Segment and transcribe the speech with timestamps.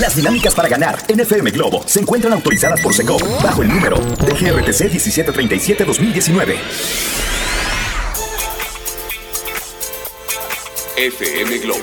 [0.00, 3.98] Las dinámicas para ganar en FM Globo se encuentran autorizadas por Secop bajo el número
[3.98, 6.56] de GRTC 1737-2019.
[10.96, 11.80] FM Globo.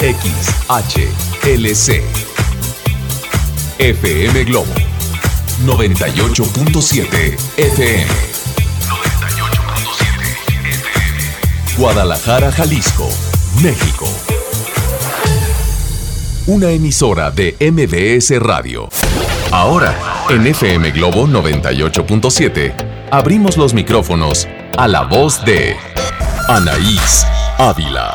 [0.00, 2.02] XHLC.
[3.78, 4.72] FM Globo.
[5.66, 8.06] 98.7 FM.
[8.86, 10.08] 98.7
[10.46, 11.66] FM.
[11.76, 13.10] Guadalajara, Jalisco,
[13.62, 14.06] México.
[16.46, 18.88] Una emisora de MBS Radio.
[19.50, 19.96] Ahora,
[20.30, 25.76] en FM Globo 98.7, abrimos los micrófonos a la voz de
[26.48, 27.26] Anaís
[27.58, 28.14] Ávila.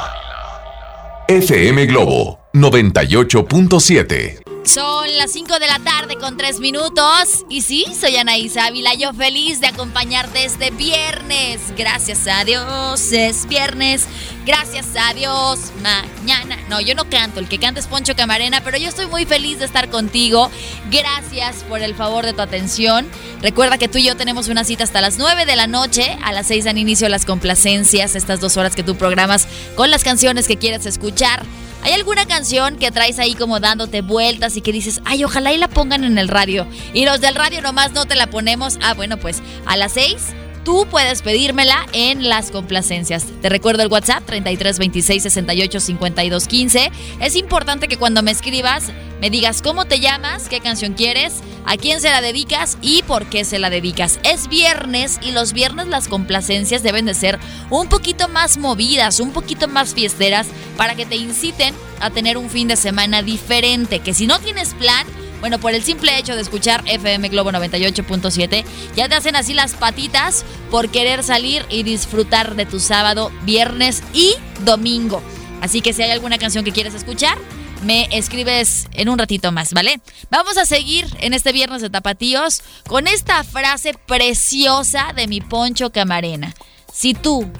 [1.27, 4.50] FM Globo 98.7.
[4.63, 7.45] Son las 5 de la tarde con 3 minutos.
[7.49, 11.59] Y sí, soy Anaís Ávila, yo feliz de acompañarte este viernes.
[11.75, 14.05] Gracias a Dios, es viernes.
[14.45, 16.57] Gracias a Dios, mañana.
[16.69, 19.59] No, yo no canto, el que canta es Poncho Camarena, pero yo estoy muy feliz
[19.59, 20.52] de estar contigo.
[20.91, 23.08] Gracias por el favor de tu atención.
[23.41, 26.17] Recuerda que tú y yo tenemos una cita hasta las 9 de la noche.
[26.23, 30.03] A las 6 dan inicio las complacencias, estas dos horas que tú programas con las
[30.03, 31.43] canciones que quieres escuchar.
[31.83, 35.57] ¿Hay alguna canción que traes ahí como dándote vueltas y que dices, ay, ojalá y
[35.57, 36.67] la pongan en el radio?
[36.93, 38.77] Y los del radio nomás no te la ponemos.
[38.81, 43.26] Ah, bueno, pues a las 6 tú puedes pedírmela en las complacencias.
[43.42, 46.92] Te recuerdo el WhatsApp 33 26 68 52 15.
[47.20, 51.78] Es importante que cuando me escribas me digas cómo te llamas, qué canción quieres, a
[51.78, 54.20] quién se la dedicas y por qué se la dedicas.
[54.23, 57.38] Es viernes y los viernes las complacencias deben de ser
[57.70, 62.50] un poquito más movidas, un poquito más fiesteras para que te inciten a tener un
[62.50, 65.06] fin de semana diferente, que si no tienes plan,
[65.42, 68.64] bueno, por el simple hecho de escuchar FM Globo 98.7,
[68.95, 74.03] ya te hacen así las patitas por querer salir y disfrutar de tu sábado, viernes
[74.14, 75.22] y domingo.
[75.59, 77.38] Así que si hay alguna canción que quieres escuchar,
[77.83, 80.00] me escribes en un ratito más, ¿vale?
[80.30, 85.92] Vamos a seguir en este viernes de tapatíos con esta frase preciosa de mi Poncho
[85.92, 86.54] Camarena.
[86.94, 87.52] Si tú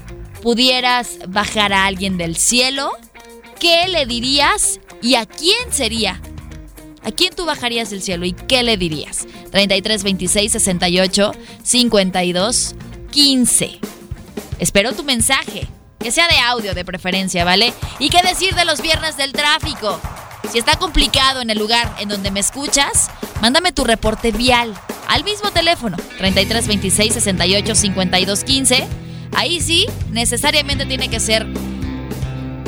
[0.44, 2.91] pudieras bajar a alguien del cielo,
[3.59, 6.22] ¿qué le dirías y a quién sería?
[7.03, 9.25] ¿A quién tú bajarías del cielo y qué le dirías?
[9.51, 11.31] 33 26 68
[11.63, 12.75] 52
[13.12, 13.79] 15.
[14.59, 15.67] Espero tu mensaje.
[16.00, 17.73] Que sea de audio de preferencia, ¿vale?
[18.00, 20.00] ¿Y qué decir de los viernes del tráfico?
[20.51, 24.73] Si está complicado en el lugar en donde me escuchas, mándame tu reporte vial
[25.07, 28.88] al mismo teléfono 33 26 68 52 15.
[29.34, 31.45] Ahí sí, necesariamente tiene que ser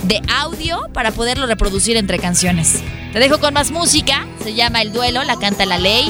[0.03, 2.81] de audio para poderlo reproducir entre canciones.
[3.11, 6.09] Te dejo con más música, se llama El Duelo, la canta la ley.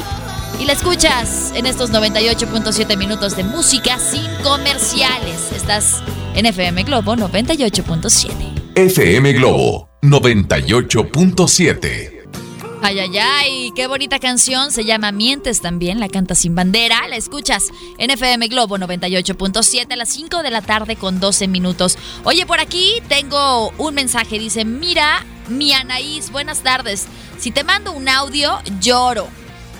[0.60, 5.50] Y la escuchas en estos 98.7 minutos de música sin comerciales.
[5.54, 6.00] Estás
[6.34, 8.30] en FM Globo 98.7.
[8.76, 12.13] FM Globo 98.7.
[12.86, 14.70] Ay, ay, ay, qué bonita canción.
[14.70, 17.08] Se llama Mientes también, la canta sin bandera.
[17.08, 21.96] La escuchas en FM Globo 98.7 a las 5 de la tarde con 12 minutos.
[22.24, 24.38] Oye, por aquí tengo un mensaje.
[24.38, 27.06] Dice, mira, mi Anaís, buenas tardes.
[27.38, 29.28] Si te mando un audio, lloro.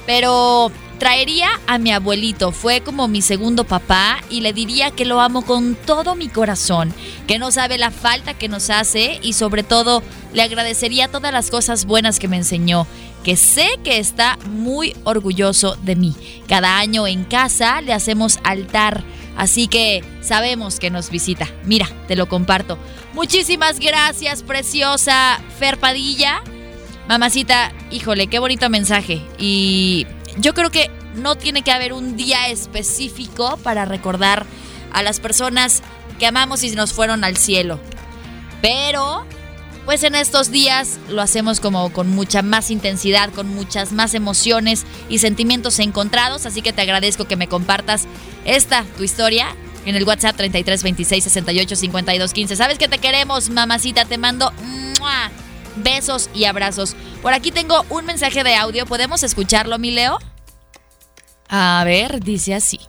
[0.06, 5.21] Pero Traería a mi abuelito, fue como mi segundo papá y le diría que lo
[5.21, 6.94] amo con todo mi corazón,
[7.27, 10.03] que no sabe la falta que nos hace y sobre todo
[10.33, 12.87] le agradecería todas las cosas buenas que me enseñó,
[13.25, 16.15] que sé que está muy orgulloso de mí.
[16.47, 19.03] Cada año en casa le hacemos altar,
[19.37, 21.49] así que sabemos que nos visita.
[21.65, 22.78] Mira, te lo comparto.
[23.15, 26.41] Muchísimas gracias, preciosa Fer Padilla.
[27.09, 29.21] Mamacita, híjole, qué bonito mensaje.
[29.38, 30.06] Y
[30.37, 34.47] yo creo que no tiene que haber un día específico para recordar
[34.93, 35.83] a las personas
[36.19, 37.81] que amamos y nos fueron al cielo.
[38.62, 39.27] Pero,
[39.84, 44.84] pues en estos días lo hacemos como con mucha más intensidad, con muchas más emociones
[45.09, 46.47] y sentimientos encontrados.
[46.47, 48.06] Así que te agradezco que me compartas
[48.45, 52.56] esta, tu historia, en el WhatsApp 33 26 68 52 15.
[52.56, 54.05] Sabes que te queremos, mamacita.
[54.05, 54.53] Te mando
[55.76, 56.97] besos y abrazos.
[57.22, 58.86] Por aquí tengo un mensaje de audio.
[58.86, 60.18] ¿Podemos escucharlo, mi Leo?
[61.48, 62.80] A ver, dice así.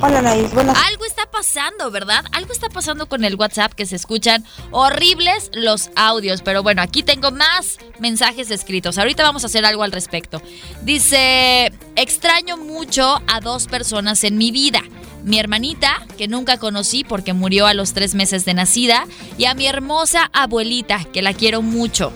[0.00, 0.52] Hola, Naís.
[0.52, 0.76] Buenas.
[0.86, 2.24] Algo está pasando, ¿verdad?
[2.32, 6.42] Algo está pasando con el WhatsApp que se escuchan horribles los audios.
[6.42, 8.98] Pero bueno, aquí tengo más mensajes escritos.
[8.98, 10.42] Ahorita vamos a hacer algo al respecto.
[10.82, 14.82] Dice, extraño mucho a dos personas en mi vida.
[15.28, 19.52] Mi hermanita, que nunca conocí porque murió a los tres meses de nacida, y a
[19.52, 22.12] mi hermosa abuelita, que la quiero mucho.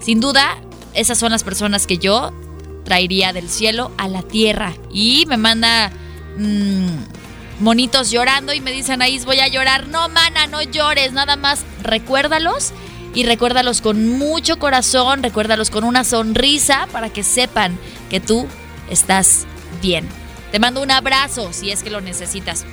[0.00, 0.56] Sin duda,
[0.92, 2.32] esas son las personas que yo
[2.84, 4.74] traería del cielo a la tierra.
[4.92, 5.92] Y me manda
[6.38, 9.86] mm, monitos llorando y me dicen, ahí voy a llorar.
[9.86, 12.72] No, mana, no llores, nada más recuérdalos
[13.14, 17.78] y recuérdalos con mucho corazón, recuérdalos con una sonrisa para que sepan
[18.10, 18.48] que tú
[18.90, 19.46] estás
[19.80, 20.19] bien.
[20.50, 22.64] Te mando un abrazo si es que lo necesitas.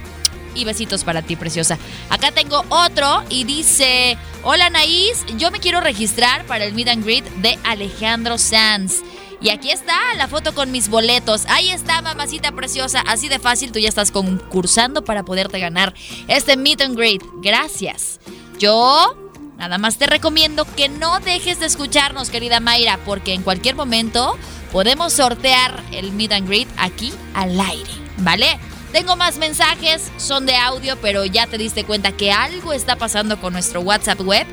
[0.55, 1.77] Y besitos para ti, preciosa.
[2.09, 7.05] Acá tengo otro y dice, hola Naís, yo me quiero registrar para el Meet and
[7.05, 9.03] Greet de Alejandro Sanz.
[9.39, 11.45] Y aquí está la foto con mis boletos.
[11.47, 13.01] Ahí está, mamacita preciosa.
[13.01, 15.93] Así de fácil, tú ya estás concursando para poderte ganar
[16.27, 17.23] este Meet and Greet.
[17.41, 18.19] Gracias.
[18.57, 19.15] Yo
[19.57, 24.37] nada más te recomiendo que no dejes de escucharnos, querida Mayra, porque en cualquier momento
[24.71, 27.89] podemos sortear el Meet and Greet aquí al aire.
[28.19, 28.59] ¿Vale?
[28.91, 33.39] Tengo más mensajes, son de audio, pero ya te diste cuenta que algo está pasando
[33.39, 34.47] con nuestro WhatsApp web.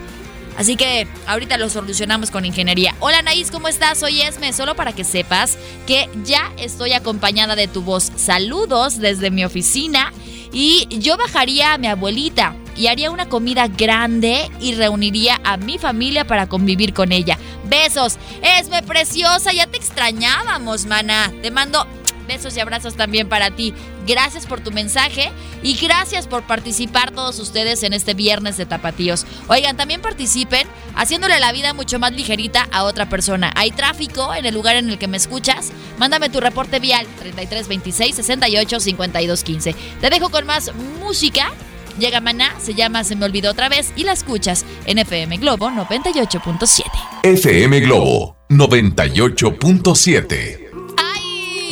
[0.56, 2.94] Así que ahorita lo solucionamos con ingeniería.
[3.00, 3.98] Hola Naís, ¿cómo estás?
[3.98, 5.56] Soy Esme, solo para que sepas
[5.86, 8.12] que ya estoy acompañada de tu voz.
[8.16, 10.12] Saludos desde mi oficina
[10.52, 15.78] y yo bajaría a mi abuelita y haría una comida grande y reuniría a mi
[15.78, 17.38] familia para convivir con ella.
[17.64, 21.30] Besos, Esme preciosa, ya te extrañábamos, mana.
[21.42, 21.86] Te mando
[22.26, 23.74] Besos y abrazos también para ti.
[24.06, 25.30] Gracias por tu mensaje
[25.62, 29.26] y gracias por participar todos ustedes en este viernes de tapatíos.
[29.48, 33.52] Oigan, también participen haciéndole la vida mucho más ligerita a otra persona.
[33.56, 35.70] Hay tráfico en el lugar en el que me escuchas.
[35.98, 39.76] Mándame tu reporte vial 33 26 68 52 15.
[40.00, 41.52] Te dejo con más música.
[41.98, 45.68] Llega Maná, se llama Se me olvidó otra vez y la escuchas en FM Globo
[45.68, 46.84] 98.7.
[47.22, 50.64] FM Globo 98.7.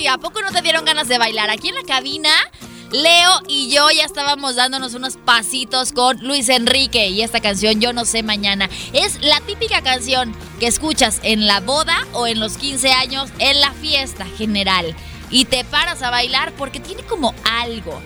[0.08, 1.50] ¿a poco no te dieron ganas de bailar?
[1.50, 2.30] Aquí en la cabina,
[2.90, 7.92] Leo y yo ya estábamos dándonos unos pasitos con Luis Enrique y esta canción Yo
[7.92, 8.68] no sé mañana.
[8.92, 13.60] Es la típica canción que escuchas en la boda o en los 15 años, en
[13.60, 14.94] la fiesta general.
[15.30, 18.00] Y te paras a bailar porque tiene como algo.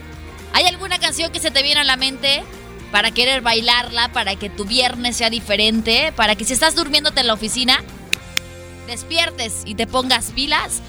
[0.52, 2.44] ¿Hay alguna canción que se te viene a la mente?
[2.92, 7.26] Para querer bailarla, para que tu viernes sea diferente, para que si estás durmiéndote en
[7.26, 7.82] la oficina,
[8.86, 10.82] despiertes y te pongas pilas.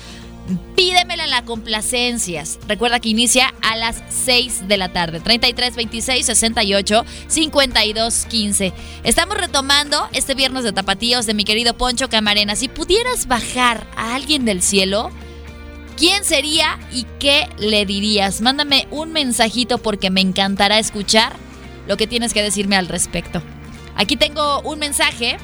[0.76, 2.58] Pídemela en la complacencias.
[2.68, 5.20] Recuerda que inicia a las 6 de la tarde.
[5.20, 8.74] 33 26 68 52 15.
[9.04, 12.56] Estamos retomando este viernes de tapatíos de mi querido Poncho Camarena.
[12.56, 15.12] Si pudieras bajar a alguien del cielo,
[15.98, 18.40] ¿quién sería y qué le dirías?
[18.40, 21.36] Mándame un mensajito porque me encantará escuchar
[21.88, 23.42] lo que tienes que decirme al respecto.
[23.96, 25.38] Aquí tengo un mensaje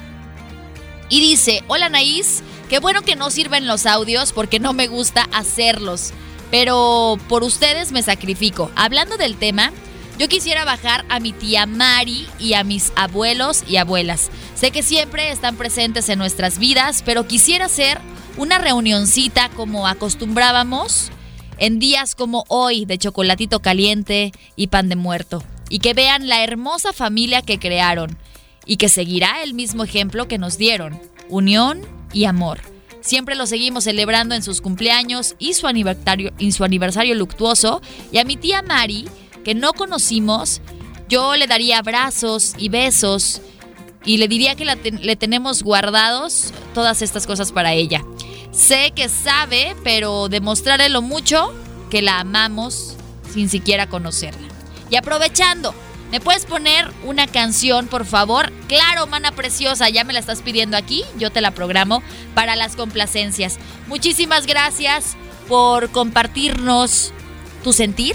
[1.08, 2.42] y dice: Hola Naís.
[2.68, 6.12] Qué bueno que no sirven los audios porque no me gusta hacerlos.
[6.50, 8.70] Pero por ustedes me sacrifico.
[8.74, 9.72] Hablando del tema,
[10.18, 14.30] yo quisiera bajar a mi tía Mari y a mis abuelos y abuelas.
[14.54, 18.00] Sé que siempre están presentes en nuestras vidas, pero quisiera hacer
[18.36, 21.10] una reunioncita como acostumbrábamos
[21.58, 25.42] en días como hoy de chocolatito caliente y pan de muerto.
[25.68, 28.16] Y que vean la hermosa familia que crearon
[28.66, 31.00] y que seguirá el mismo ejemplo que nos dieron.
[31.28, 31.82] Unión,
[32.14, 32.60] y amor.
[33.02, 37.82] Siempre lo seguimos celebrando en sus cumpleaños y su aniversario, en su aniversario luctuoso.
[38.10, 39.06] Y a mi tía Mari,
[39.44, 40.62] que no conocimos,
[41.08, 43.42] yo le daría abrazos y besos
[44.06, 48.02] y le diría que le tenemos guardados todas estas cosas para ella.
[48.52, 51.52] Sé que sabe, pero demostraré lo mucho
[51.90, 52.96] que la amamos
[53.32, 54.48] sin siquiera conocerla.
[54.90, 55.74] Y aprovechando
[56.14, 58.52] ¿Me puedes poner una canción, por favor?
[58.68, 62.04] Claro, mana preciosa, ya me la estás pidiendo aquí, yo te la programo
[62.36, 63.58] para las complacencias.
[63.88, 65.16] Muchísimas gracias
[65.48, 67.12] por compartirnos
[67.64, 68.14] tu sentir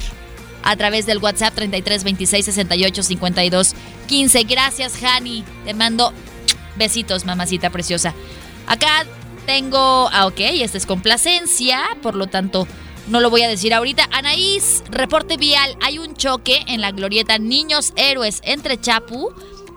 [0.63, 3.75] a través del WhatsApp 33 26 68 52
[4.07, 4.43] 15.
[4.43, 5.43] Gracias, Hani.
[5.65, 6.13] Te mando
[6.77, 8.13] besitos, mamacita preciosa.
[8.65, 9.05] Acá
[9.45, 12.65] tengo, ah, ok, esta es complacencia, por lo tanto
[13.09, 14.07] no lo voy a decir ahorita.
[14.11, 15.75] Anaís, reporte vial.
[15.81, 19.33] Hay un choque en la glorieta Niños Héroes entre Chapu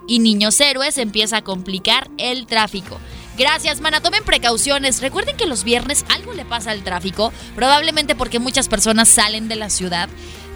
[0.06, 0.98] y Niños Héroes.
[0.98, 2.98] Empieza a complicar el tráfico.
[3.38, 4.00] Gracias, mana.
[4.00, 5.00] Tomen precauciones.
[5.00, 9.56] Recuerden que los viernes algo le pasa al tráfico, probablemente porque muchas personas salen de
[9.56, 10.10] la ciudad,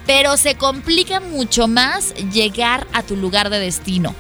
[0.07, 4.15] pero se complica mucho más llegar a tu lugar de destino.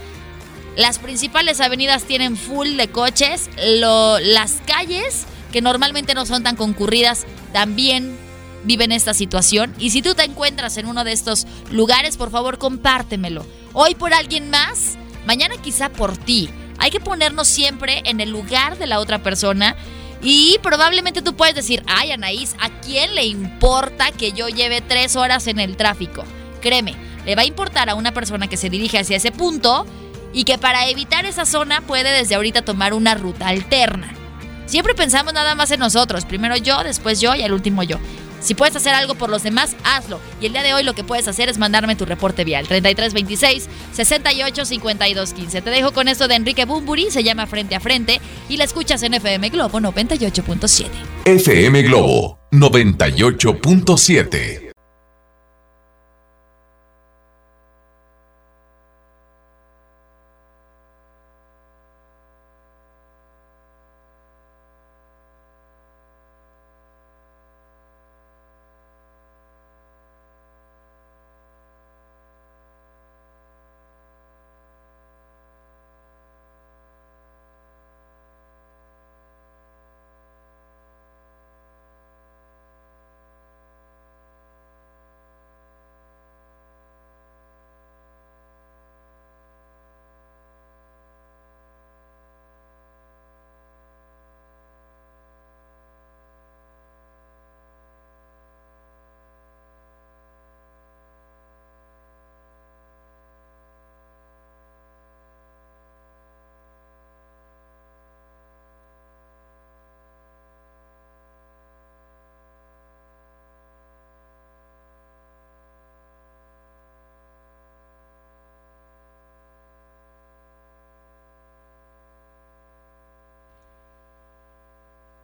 [0.76, 7.26] Las principales avenidas tienen full de coches, las calles, que normalmente no son tan concurridas,
[7.52, 8.25] también
[8.66, 9.74] viven esta situación.
[9.78, 13.46] Y si tú te encuentras en uno de estos lugares, por favor, compártemelo.
[13.72, 16.50] Hoy por alguien más, mañana quizá por ti.
[16.78, 19.76] Hay que ponernos siempre en el lugar de la otra persona.
[20.22, 25.14] Y probablemente tú puedes decir, ay Anaís, ¿a quién le importa que yo lleve tres
[25.14, 26.24] horas en el tráfico?
[26.60, 29.86] Créeme, le va a importar a una persona que se dirige hacia ese punto
[30.32, 34.12] y que para evitar esa zona puede desde ahorita tomar una ruta alterna.
[34.66, 37.98] Siempre pensamos nada más en nosotros, primero yo, después yo y al último yo.
[38.46, 40.20] Si puedes hacer algo por los demás, hazlo.
[40.40, 42.68] Y el día de hoy lo que puedes hacer es mandarme tu reporte vial.
[42.68, 44.62] 3326 68
[45.34, 45.62] 15.
[45.62, 49.02] Te dejo con esto de Enrique Bumburi, se llama Frente a Frente, y la escuchas
[49.02, 50.86] en FM Globo 98.7.
[51.24, 54.65] FM Globo 98.7.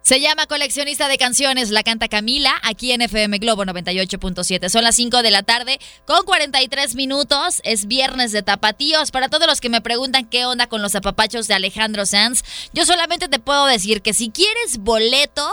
[0.03, 4.67] Se llama Coleccionista de Canciones, la canta Camila, aquí en FM Globo 98.7.
[4.67, 7.61] Son las 5 de la tarde con 43 minutos.
[7.63, 9.11] Es viernes de tapatíos.
[9.11, 12.43] Para todos los que me preguntan qué onda con los apapachos de Alejandro Sanz,
[12.73, 15.49] yo solamente te puedo decir que si quieres boleto,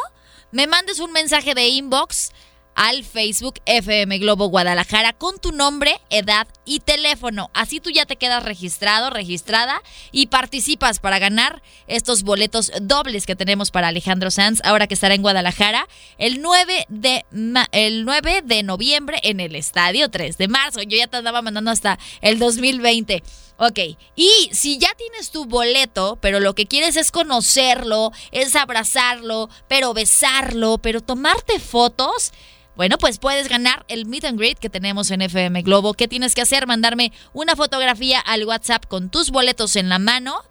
[0.51, 2.33] me mandes un mensaje de inbox
[2.81, 7.51] al Facebook FM Globo Guadalajara con tu nombre, edad y teléfono.
[7.53, 9.83] Así tú ya te quedas registrado, registrada
[10.13, 15.15] y participas para ganar estos boletos dobles que tenemos para Alejandro Sanz ahora que estará
[15.15, 17.27] en Guadalajara el 9 de,
[17.73, 20.81] el 9 de noviembre en el Estadio 3 de marzo.
[20.81, 23.23] Yo ya te andaba mandando hasta el 2020.
[23.59, 23.79] Ok,
[24.17, 29.93] y si ya tienes tu boleto, pero lo que quieres es conocerlo, es abrazarlo, pero
[29.93, 32.33] besarlo, pero tomarte fotos,
[32.81, 35.93] bueno, pues puedes ganar el meet and greet que tenemos en FM Globo.
[35.93, 36.67] ¿Qué tienes que hacer?
[36.67, 40.43] Mandarme una fotografía al WhatsApp con tus boletos en la mano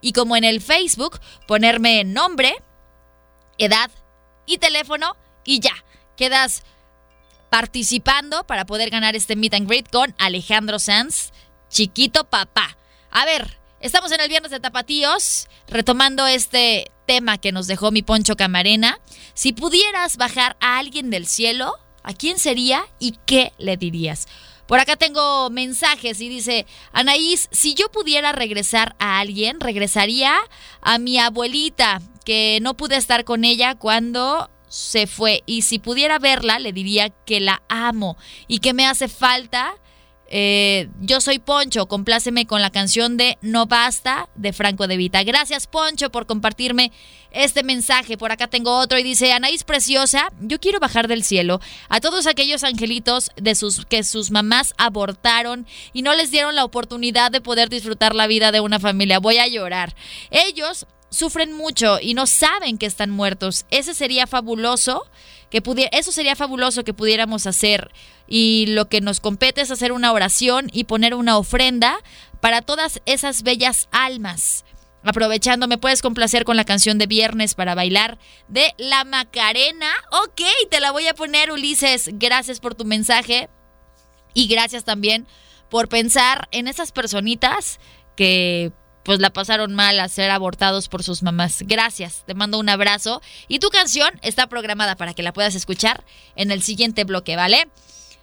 [0.00, 2.56] y como en el Facebook, ponerme nombre,
[3.58, 3.88] edad
[4.46, 5.76] y teléfono y ya,
[6.16, 6.64] quedas
[7.50, 11.30] participando para poder ganar este meet and greet con Alejandro Sanz,
[11.70, 12.76] chiquito papá.
[13.12, 18.02] A ver, estamos en el viernes de tapatíos, retomando este tema que nos dejó mi
[18.02, 18.98] Poncho Camarena.
[19.36, 24.28] Si pudieras bajar a alguien del cielo, ¿a quién sería y qué le dirías?
[24.66, 30.34] Por acá tengo mensajes y dice, Anaís, si yo pudiera regresar a alguien, regresaría
[30.80, 35.42] a mi abuelita, que no pude estar con ella cuando se fue.
[35.44, 38.16] Y si pudiera verla, le diría que la amo
[38.48, 39.74] y que me hace falta
[40.28, 45.22] eh, yo soy Poncho, compláceme con la canción de No Basta de Franco de Vita.
[45.22, 46.90] Gracias Poncho por compartirme
[47.30, 48.18] este mensaje.
[48.18, 52.26] Por acá tengo otro y dice, Anaís Preciosa, yo quiero bajar del cielo a todos
[52.26, 57.40] aquellos angelitos de sus, que sus mamás abortaron y no les dieron la oportunidad de
[57.40, 59.20] poder disfrutar la vida de una familia.
[59.20, 59.94] Voy a llorar.
[60.30, 63.64] Ellos sufren mucho y no saben que están muertos.
[63.70, 65.04] Ese sería fabuloso
[65.50, 67.90] que pudiera, eso sería fabuloso que pudiéramos hacer
[68.26, 71.98] y lo que nos compete es hacer una oración y poner una ofrenda
[72.40, 74.64] para todas esas bellas almas.
[75.02, 79.92] Aprovechando, me puedes complacer con la canción de viernes para bailar de La Macarena.
[80.24, 82.10] Ok, te la voy a poner, Ulises.
[82.14, 83.48] Gracias por tu mensaje
[84.34, 85.28] y gracias también
[85.70, 87.78] por pensar en esas personitas
[88.16, 88.72] que
[89.06, 91.62] pues la pasaron mal a ser abortados por sus mamás.
[91.64, 96.02] Gracias, te mando un abrazo y tu canción está programada para que la puedas escuchar
[96.34, 97.68] en el siguiente bloque, ¿vale?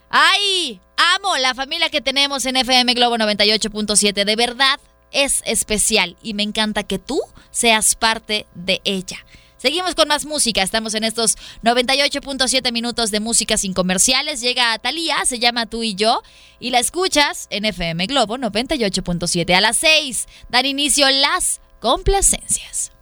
[0.10, 0.82] ¡Ay!
[1.16, 4.25] Amo la familia que tenemos en FM Globo 98.7.
[4.25, 4.78] De verdad
[5.12, 9.25] es especial y me encanta que tú seas parte de ella.
[9.63, 10.62] Seguimos con más música.
[10.62, 14.41] Estamos en estos 98.7 minutos de música sin comerciales.
[14.41, 16.22] Llega Talía, se llama Tú y yo,
[16.60, 20.27] y la escuchas en FM Globo 98.7 a las 6.
[20.50, 22.92] Dan inicio las complacencias.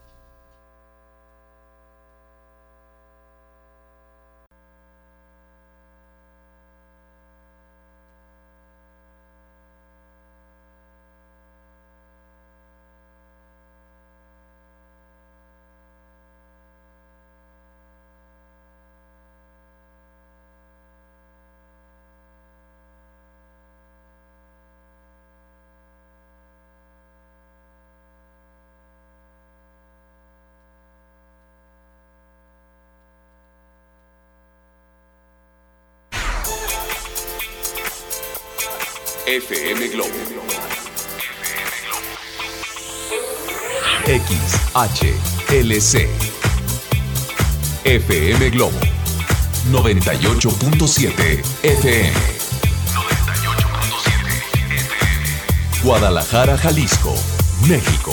[39.31, 40.11] FM Globo.
[44.05, 45.93] XHLC.
[47.85, 48.77] FM Globo.
[49.71, 52.13] 98.7 FM.
[53.23, 54.51] 98.7
[55.71, 55.83] FM.
[55.83, 57.13] Guadalajara, Jalisco,
[57.69, 58.11] México.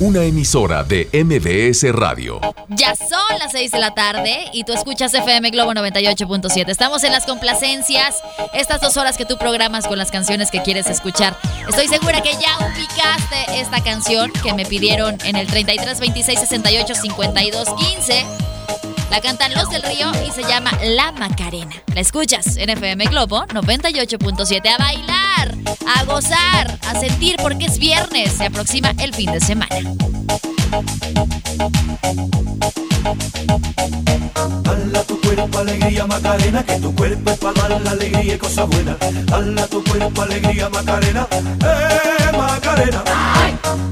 [0.00, 2.40] Una emisora de MBS Radio.
[2.68, 6.68] Ya son las 6 de la tarde y tú escuchas FM Globo 98.7.
[6.68, 8.14] Estamos en las complacencias,
[8.54, 11.36] estas dos horas que tú programas con las canciones que quieres escuchar.
[11.68, 16.94] Estoy segura que ya ubicaste esta canción que me pidieron en el 33 26 68
[16.94, 18.47] 52 15
[19.10, 21.74] la cantan Los del Río y se llama La Macarena.
[21.94, 25.54] La escuchas en FM Globo 98.7 a bailar,
[25.86, 29.68] a gozar, a sentir porque es viernes, se aproxima el fin de semana.
[35.48, 38.96] Cuerpo alegría Macarena, que tu cuerpo es para dar la alegría y cosa buena.
[39.24, 43.02] Dala tu cuerpo alegría Macarena, eh Macarena.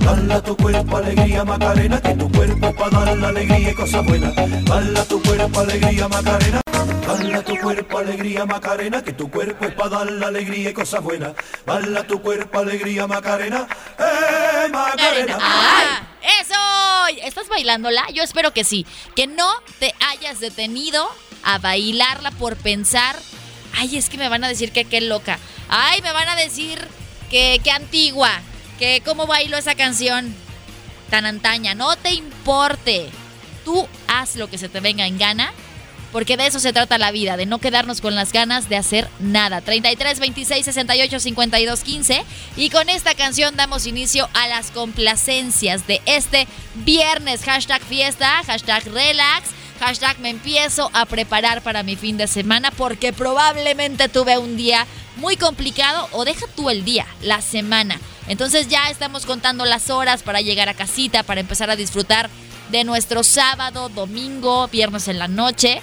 [0.01, 4.01] Dala tu cuerpo alegría Macarena, que tu cuerpo es para dar la alegría y cosa
[4.01, 4.33] buena.
[4.65, 6.61] Dala tu cuerpo alegría Macarena.
[7.07, 11.03] Dala tu cuerpo alegría Macarena, que tu cuerpo es para dar la alegría y cosas
[11.03, 11.33] buenas.
[11.65, 13.67] Dala tu cuerpo alegría Macarena,
[13.99, 15.39] eh Macarena.
[15.41, 16.03] ¡Ah!
[16.41, 17.23] ¡Eso!
[17.23, 18.05] ¿Estás bailándola?
[18.13, 18.85] Yo espero que sí.
[19.15, 19.49] Que no
[19.79, 21.09] te hayas detenido
[21.47, 23.17] a bailarla por pensar,
[23.75, 25.39] ay, es que me van a decir que qué loca.
[25.69, 26.87] Ay, me van a decir
[27.31, 28.31] que qué antigua.
[28.79, 30.35] Que cómo bailo esa canción
[31.09, 31.75] tan antaña.
[31.75, 33.09] No te importe.
[33.65, 35.53] Tú haz lo que se te venga en gana
[36.17, 39.07] porque de eso se trata la vida, de no quedarnos con las ganas de hacer
[39.19, 39.61] nada.
[39.61, 42.25] 33 26 68 52 15
[42.57, 47.43] y con esta canción damos inicio a las complacencias de este viernes.
[47.45, 49.51] Hashtag fiesta, hashtag relax.
[49.79, 54.87] Hashtag me empiezo a preparar para mi fin de semana porque probablemente tuve un día
[55.17, 58.01] muy complicado o deja tú el día, la semana.
[58.29, 62.31] Entonces ya estamos contando las horas para llegar a casita, para empezar a disfrutar
[62.71, 65.81] de nuestro sábado, domingo, viernes en la noche.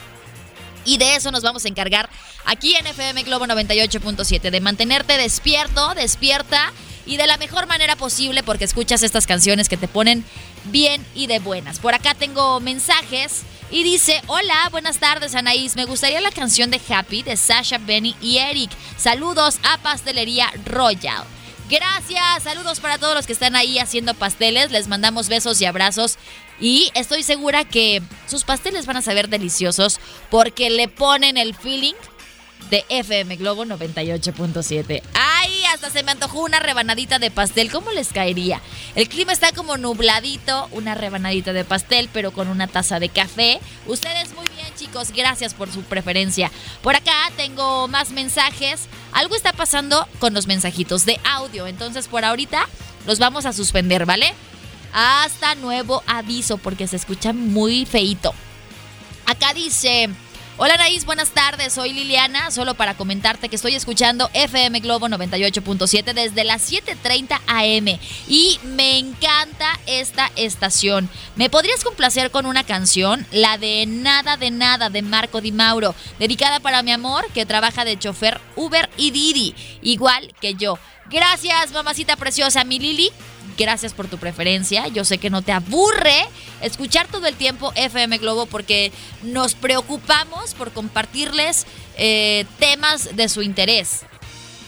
[0.85, 2.09] Y de eso nos vamos a encargar
[2.45, 6.73] aquí en FM Globo 98.7, de mantenerte despierto, despierta
[7.05, 10.23] y de la mejor manera posible porque escuchas estas canciones que te ponen
[10.65, 11.79] bien y de buenas.
[11.79, 16.81] Por acá tengo mensajes y dice, hola, buenas tardes Anaís, me gustaría la canción de
[16.89, 18.71] Happy de Sasha, Benny y Eric.
[18.97, 21.23] Saludos a Pastelería Royal.
[21.69, 26.17] Gracias, saludos para todos los que están ahí haciendo pasteles, les mandamos besos y abrazos
[26.59, 31.95] y estoy segura que sus pasteles van a saber deliciosos porque le ponen el feeling
[32.69, 35.01] de FM Globo 98.7.
[35.13, 35.52] ¡Ay!
[35.91, 37.71] Se me antojó una rebanadita de pastel.
[37.71, 38.61] ¿Cómo les caería?
[38.95, 43.59] El clima está como nubladito, una rebanadita de pastel, pero con una taza de café.
[43.85, 45.11] Ustedes muy bien, chicos.
[45.11, 46.51] Gracias por su preferencia.
[46.81, 48.87] Por acá tengo más mensajes.
[49.11, 51.67] Algo está pasando con los mensajitos de audio.
[51.67, 52.67] Entonces, por ahorita
[53.05, 54.33] los vamos a suspender, ¿vale?
[54.93, 58.33] Hasta nuevo aviso, porque se escucha muy feito.
[59.25, 60.09] Acá dice.
[60.55, 61.73] Hola Anaís, buenas tardes.
[61.73, 67.99] Soy Liliana, solo para comentarte que estoy escuchando FM Globo 98.7 desde las 7:30 AM
[68.27, 71.09] y me encanta esta estación.
[71.35, 73.25] ¿Me podrías complacer con una canción?
[73.31, 77.83] La de Nada de Nada de Marco Di Mauro, dedicada para mi amor que trabaja
[77.83, 80.77] de chofer Uber y Didi, igual que yo.
[81.09, 83.11] Gracias, mamacita preciosa, mi Lili.
[83.57, 84.87] Gracias por tu preferencia.
[84.87, 86.25] Yo sé que no te aburre
[86.61, 88.91] escuchar todo el tiempo FM Globo porque
[89.23, 91.65] nos preocupamos por compartirles
[91.97, 94.01] eh, temas de su interés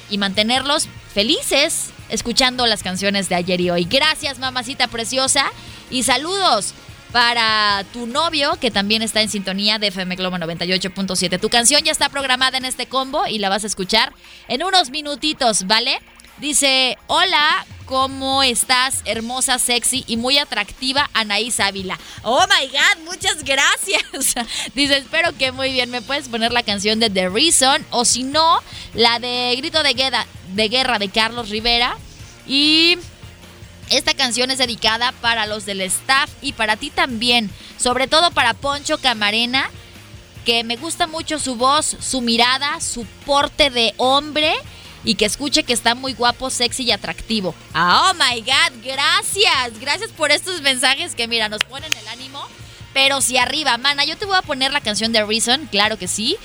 [0.10, 3.86] y mantenerlos felices escuchando las canciones de ayer y hoy.
[3.86, 5.52] Gracias, mamacita preciosa.
[5.89, 6.74] Y saludos
[7.12, 11.39] para tu novio que también está en sintonía de FM Globo 98.7.
[11.39, 14.13] Tu canción ya está programada en este combo y la vas a escuchar
[14.48, 16.02] en unos minutitos, ¿vale?
[16.39, 19.02] Dice, hola, ¿cómo estás?
[19.06, 21.98] Hermosa, sexy y muy atractiva, Anaís Ávila.
[22.24, 24.04] Oh my God, muchas gracias.
[24.76, 25.89] Dice, espero que muy bien.
[25.91, 27.86] ¿Me puedes poner la canción de The Reason?
[27.91, 28.60] O si no,
[28.93, 31.95] la de Grito de Guerra de, guerra de Carlos Rivera.
[32.45, 32.98] Y
[33.89, 37.50] esta canción es dedicada para los del staff y para ti también.
[37.78, 39.69] Sobre todo para Poncho Camarena,
[40.43, 44.54] que me gusta mucho su voz, su mirada, su porte de hombre
[45.06, 47.56] y que escuche que está muy guapo, sexy y atractivo.
[47.74, 49.80] Oh my God, gracias.
[49.80, 52.44] Gracias por estos mensajes que, mira, nos ponen el ánimo.
[52.94, 56.08] Pero si arriba, mana, yo te voy a poner la canción de Reason, claro que
[56.08, 56.38] sí.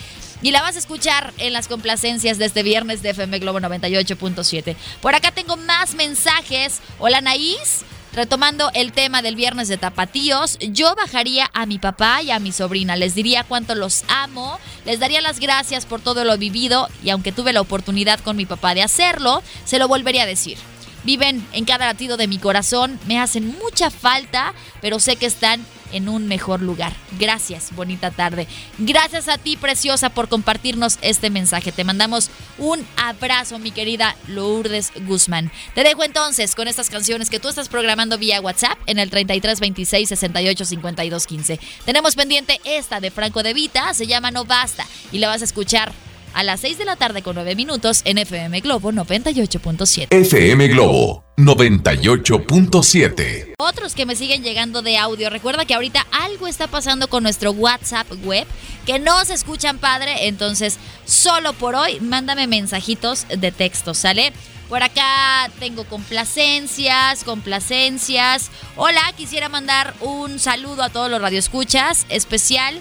[0.42, 4.74] Y la vas a escuchar en las complacencias de este viernes de FM Globo 98.7.
[5.00, 6.80] Por acá tengo más mensajes.
[6.98, 7.84] Hola Naís.
[8.12, 12.52] Retomando el tema del viernes de tapatíos, yo bajaría a mi papá y a mi
[12.52, 17.10] sobrina, les diría cuánto los amo, les daría las gracias por todo lo vivido y
[17.10, 20.58] aunque tuve la oportunidad con mi papá de hacerlo, se lo volvería a decir.
[21.02, 25.64] Viven en cada latido de mi corazón, me hacen mucha falta, pero sé que están
[25.92, 26.92] en un mejor lugar.
[27.18, 28.46] Gracias, bonita tarde.
[28.78, 31.72] Gracias a ti, preciosa, por compartirnos este mensaje.
[31.72, 35.50] Te mandamos un abrazo, mi querida Lourdes Guzmán.
[35.74, 39.60] Te dejo entonces con estas canciones que tú estás programando vía WhatsApp en el 33
[39.60, 41.60] 26 68 52 15.
[41.84, 45.44] Tenemos pendiente esta de Franco de Vita, se llama No Basta, y la vas a
[45.44, 45.92] escuchar
[46.34, 50.08] a las 6 de la tarde con 9 minutos en FM Globo 98.7.
[50.10, 53.54] FM Globo 98.7.
[53.58, 57.52] Otros que me siguen llegando de audio, recuerda que ahorita algo está pasando con nuestro
[57.52, 58.46] WhatsApp web,
[58.86, 64.32] que no se escuchan padre, entonces solo por hoy mándame mensajitos de texto, ¿sale?
[64.68, 68.50] Por acá tengo complacencias, complacencias.
[68.76, 72.80] Hola, quisiera mandar un saludo a todos los radioescuchas, especial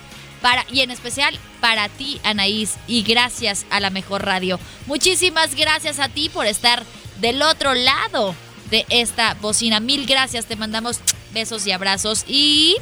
[0.71, 4.59] y en especial para ti, Anaís, y gracias a la mejor radio.
[4.85, 6.83] Muchísimas gracias a ti por estar
[7.19, 8.35] del otro lado
[8.69, 9.79] de esta bocina.
[9.79, 10.99] Mil gracias, te mandamos
[11.33, 12.23] besos y abrazos.
[12.27, 12.77] Y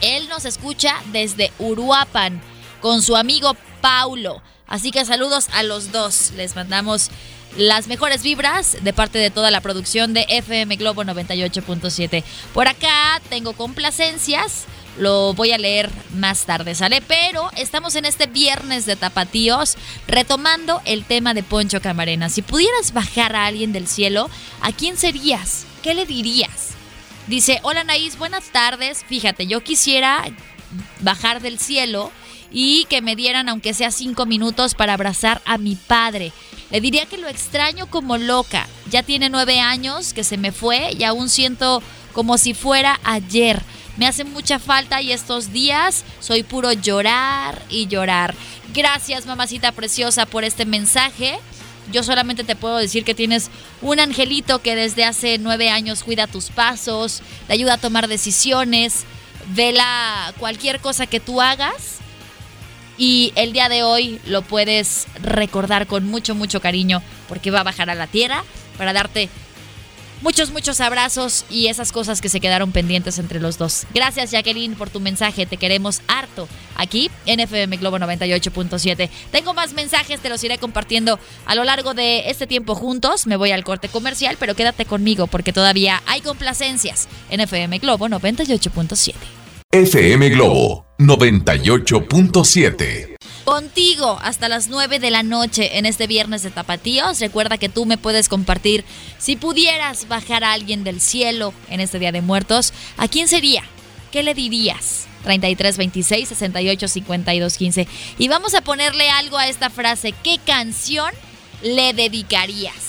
[0.00, 2.40] él nos escucha desde Uruapan
[2.80, 4.42] con su amigo Paulo.
[4.66, 6.32] Así que saludos a los dos.
[6.36, 7.10] Les mandamos
[7.56, 12.22] las mejores vibras de parte de toda la producción de FM Globo 98.7.
[12.52, 14.66] Por acá tengo complacencias
[14.98, 17.00] lo voy a leer más tarde, ¿sale?
[17.00, 22.28] Pero estamos en este viernes de tapatíos retomando el tema de Poncho Camarena.
[22.28, 24.28] Si pudieras bajar a alguien del cielo,
[24.60, 25.66] ¿a quién serías?
[25.82, 26.70] ¿Qué le dirías?
[27.26, 29.04] Dice, hola Naís, buenas tardes.
[29.06, 30.24] Fíjate, yo quisiera
[31.00, 32.10] bajar del cielo
[32.50, 36.32] y que me dieran aunque sea cinco minutos para abrazar a mi padre.
[36.70, 38.66] Le diría que lo extraño como loca.
[38.90, 41.82] Ya tiene nueve años que se me fue y aún siento
[42.12, 43.62] como si fuera ayer.
[43.98, 48.34] Me hace mucha falta y estos días soy puro llorar y llorar.
[48.72, 51.38] Gracias, mamacita preciosa, por este mensaje.
[51.90, 53.50] Yo solamente te puedo decir que tienes
[53.82, 59.04] un angelito que desde hace nueve años cuida tus pasos, te ayuda a tomar decisiones,
[59.48, 61.96] vela cualquier cosa que tú hagas
[62.98, 67.64] y el día de hoy lo puedes recordar con mucho, mucho cariño porque va a
[67.64, 68.44] bajar a la tierra
[68.76, 69.28] para darte
[70.20, 73.86] Muchos, muchos abrazos y esas cosas que se quedaron pendientes entre los dos.
[73.94, 79.08] Gracias Jacqueline por tu mensaje, te queremos harto aquí en FM Globo 98.7.
[79.30, 83.26] Tengo más mensajes, te los iré compartiendo a lo largo de este tiempo juntos.
[83.26, 88.08] Me voy al corte comercial, pero quédate conmigo porque todavía hay complacencias en FM Globo
[88.08, 89.14] 98.7.
[89.70, 93.17] FM Globo 98.7
[93.48, 97.18] contigo hasta las 9 de la noche en este viernes de tapatíos.
[97.18, 98.84] Recuerda que tú me puedes compartir
[99.16, 103.64] si pudieras bajar a alguien del cielo en este Día de Muertos, ¿a quién sería?
[104.12, 105.06] ¿Qué le dirías?
[105.22, 107.88] 33 26 68 52 15.
[108.18, 110.12] Y vamos a ponerle algo a esta frase.
[110.22, 111.10] ¿Qué canción
[111.62, 112.87] le dedicarías?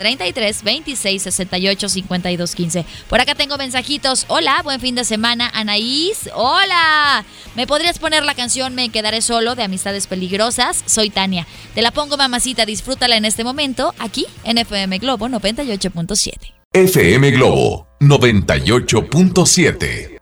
[0.00, 2.86] 33 26 68 52 15.
[3.08, 4.24] Por acá tengo mensajitos.
[4.28, 6.30] Hola, buen fin de semana, Anaís.
[6.34, 7.26] Hola.
[7.54, 10.82] ¿Me podrías poner la canción Me quedaré solo de Amistades Peligrosas?
[10.86, 11.46] Soy Tania.
[11.74, 12.64] Te la pongo, mamacita.
[12.64, 16.54] Disfrútala en este momento aquí en FM Globo 98.7.
[16.72, 20.16] FM Globo 98.7.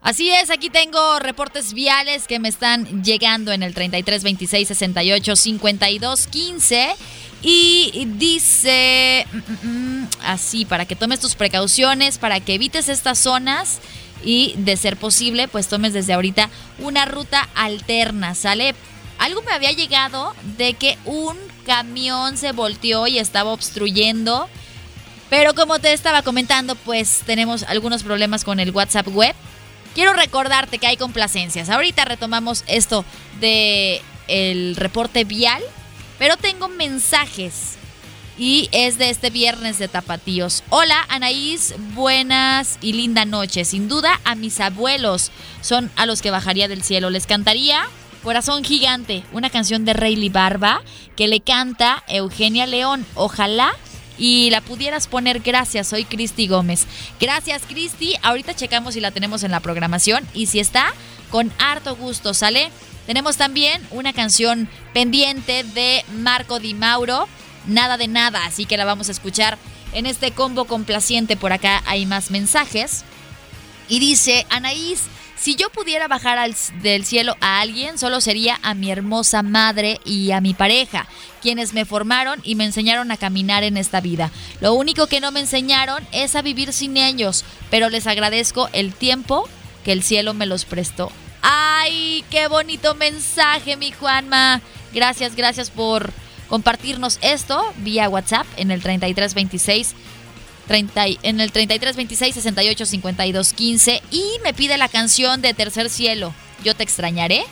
[0.00, 5.34] Así es, aquí tengo reportes viales que me están llegando en el 33 26 68
[5.34, 6.94] 52 15
[7.42, 13.18] y dice mm, mm, mm, así, para que tomes tus precauciones, para que evites estas
[13.18, 13.78] zonas
[14.24, 18.74] y de ser posible, pues tomes desde ahorita una ruta alterna, ¿sale?
[19.18, 24.48] Algo me había llegado de que un camión se volteó y estaba obstruyendo.
[25.30, 29.34] Pero como te estaba comentando, pues tenemos algunos problemas con el WhatsApp web.
[29.94, 31.68] Quiero recordarte que hay complacencias.
[31.68, 33.04] Ahorita retomamos esto
[33.40, 35.62] de el reporte vial
[36.18, 37.76] pero tengo mensajes
[38.38, 40.62] y es de este viernes de Tapatíos.
[40.70, 43.64] Hola Anaís, buenas y linda noche.
[43.64, 47.10] Sin duda a mis abuelos son a los que bajaría del cielo.
[47.10, 47.84] Les cantaría
[48.22, 50.82] Corazón Gigante, una canción de Rayleigh Barba
[51.16, 53.06] que le canta Eugenia León.
[53.14, 53.74] Ojalá
[54.18, 55.40] y la pudieras poner.
[55.40, 56.86] Gracias, soy Cristi Gómez.
[57.20, 58.14] Gracias Cristi.
[58.22, 60.92] Ahorita checamos si la tenemos en la programación y si está,
[61.30, 62.70] con harto gusto, ¿sale?
[63.06, 67.26] Tenemos también una canción pendiente de Marco Di Mauro,
[67.66, 69.56] Nada de Nada, así que la vamos a escuchar
[69.92, 71.36] en este combo complaciente.
[71.36, 73.04] Por acá hay más mensajes.
[73.88, 75.04] Y dice, Anaís,
[75.40, 80.00] Si yo pudiera bajar al- del cielo a alguien, solo sería a mi hermosa madre
[80.04, 81.06] y a mi pareja,
[81.40, 84.30] quienes me formaron y me enseñaron a caminar en esta vida.
[84.60, 88.92] Lo único que no me enseñaron es a vivir sin ellos, pero les agradezco el
[88.92, 89.48] tiempo
[89.84, 91.12] que el cielo me los prestó.
[91.40, 94.60] ¡Ay, qué bonito mensaje, mi Juanma!
[94.92, 96.12] Gracias, gracias por
[96.48, 99.94] compartirnos esto vía WhatsApp en el 3326
[100.68, 105.54] 30 y- en el 33 26 68 52 15 y me pide la canción de
[105.54, 106.32] Tercer Cielo.
[106.62, 107.44] Yo te extrañaré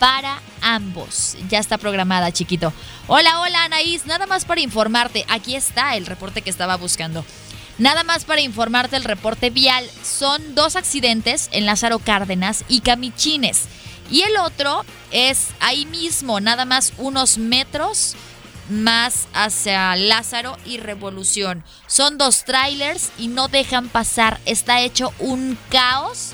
[0.00, 1.36] para ambos.
[1.48, 2.72] Ya está programada, chiquito.
[3.06, 4.06] Hola, hola, Anaís.
[4.06, 5.24] Nada más para informarte.
[5.28, 7.24] Aquí está el reporte que estaba buscando.
[7.78, 9.88] Nada más para informarte el reporte vial.
[10.02, 13.62] Son dos accidentes en Lázaro Cárdenas y Camichines.
[14.10, 18.14] Y el otro es ahí mismo, nada más unos metros
[18.68, 21.64] más hacia Lázaro y Revolución.
[21.86, 24.40] Son dos trailers y no dejan pasar.
[24.46, 26.32] Está hecho un caos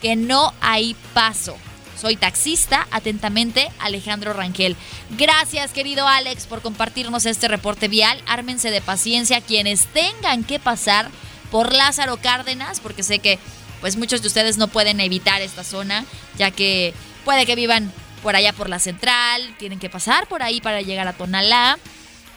[0.00, 1.56] que no hay paso.
[2.00, 4.76] Soy taxista, atentamente Alejandro Rangel.
[5.10, 8.20] Gracias querido Alex por compartirnos este reporte vial.
[8.26, 11.10] Ármense de paciencia quienes tengan que pasar
[11.50, 13.38] por Lázaro Cárdenas, porque sé que
[13.80, 16.04] pues muchos de ustedes no pueden evitar esta zona,
[16.36, 17.92] ya que puede que vivan
[18.24, 21.78] por allá por la central, tienen que pasar por ahí para llegar a Tonalá.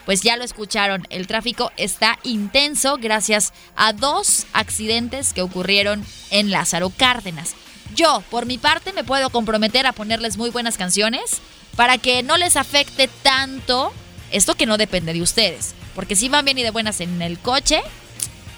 [0.04, 6.50] Pues ya lo escucharon, el tráfico está intenso gracias a dos accidentes que ocurrieron en
[6.50, 7.54] Lázaro Cárdenas.
[7.94, 11.40] Yo, por mi parte, me puedo comprometer a ponerles muy buenas canciones
[11.74, 13.90] para que no les afecte tanto
[14.30, 15.74] esto que no depende de ustedes.
[15.94, 17.80] Porque si van bien y de buenas en el coche,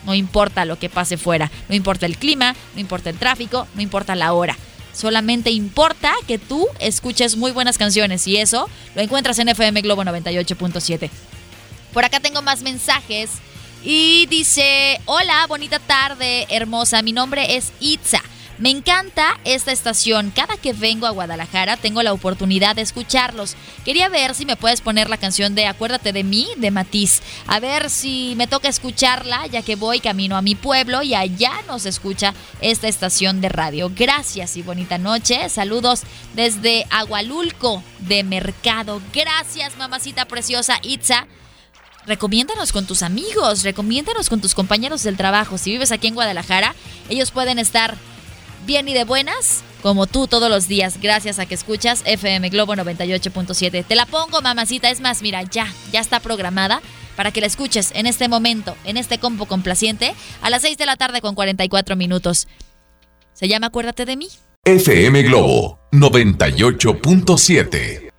[0.05, 3.83] no importa lo que pase fuera, no importa el clima, no importa el tráfico, no
[3.83, 4.57] importa la hora.
[4.93, 10.03] Solamente importa que tú escuches muy buenas canciones y eso lo encuentras en FM Globo
[10.05, 11.11] 98.7.
[11.93, 13.31] Por acá tengo más mensajes
[13.83, 18.21] y dice, hola, bonita tarde, hermosa, mi nombre es Itza.
[18.61, 20.31] Me encanta esta estación.
[20.37, 23.57] Cada que vengo a Guadalajara tengo la oportunidad de escucharlos.
[23.87, 27.23] Quería ver si me puedes poner la canción de Acuérdate de mí de Matiz.
[27.47, 31.53] A ver si me toca escucharla ya que voy camino a mi pueblo y allá
[31.69, 33.91] nos escucha esta estación de radio.
[33.97, 35.49] Gracias y bonita noche.
[35.49, 36.03] Saludos
[36.35, 39.01] desde Agualulco de Mercado.
[39.15, 41.27] Gracias mamacita preciosa Itza.
[42.05, 45.57] Recomiéndanos con tus amigos, recomiéndanos con tus compañeros del trabajo.
[45.57, 46.75] Si vives aquí en Guadalajara,
[47.09, 47.97] ellos pueden estar
[48.71, 52.77] bien y de buenas, como tú todos los días, gracias a que escuchas FM Globo
[52.77, 53.85] 98.7.
[53.85, 54.91] Te la pongo, mamacita.
[54.91, 56.81] Es más, mira, ya, ya está programada
[57.17, 60.87] para que la escuches en este momento, en este compo complaciente, a las 6 de
[60.87, 62.47] la tarde con 44 minutos.
[63.33, 64.29] Se llama Acuérdate de mí.
[64.65, 68.10] FM Globo 98.7.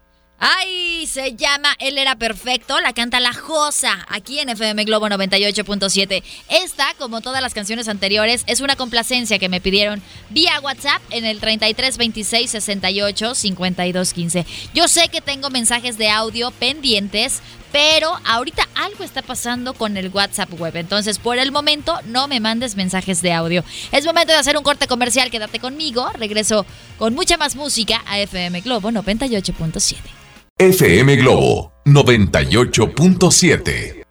[0.43, 6.23] Ay, se llama Él era perfecto, la canta La Josa, aquí en FM Globo 98.7.
[6.49, 10.01] Esta, como todas las canciones anteriores, es una complacencia que me pidieron
[10.31, 14.45] vía WhatsApp en el 33 26 68 52 15.
[14.73, 20.09] Yo sé que tengo mensajes de audio pendientes, pero ahorita algo está pasando con el
[20.09, 20.75] WhatsApp web.
[20.75, 23.63] Entonces, por el momento, no me mandes mensajes de audio.
[23.91, 25.29] Es momento de hacer un corte comercial.
[25.29, 26.09] Quédate conmigo.
[26.17, 26.65] Regreso
[26.97, 29.97] con mucha más música a FM Globo 98.7.
[30.61, 34.05] FM Globo 98.7.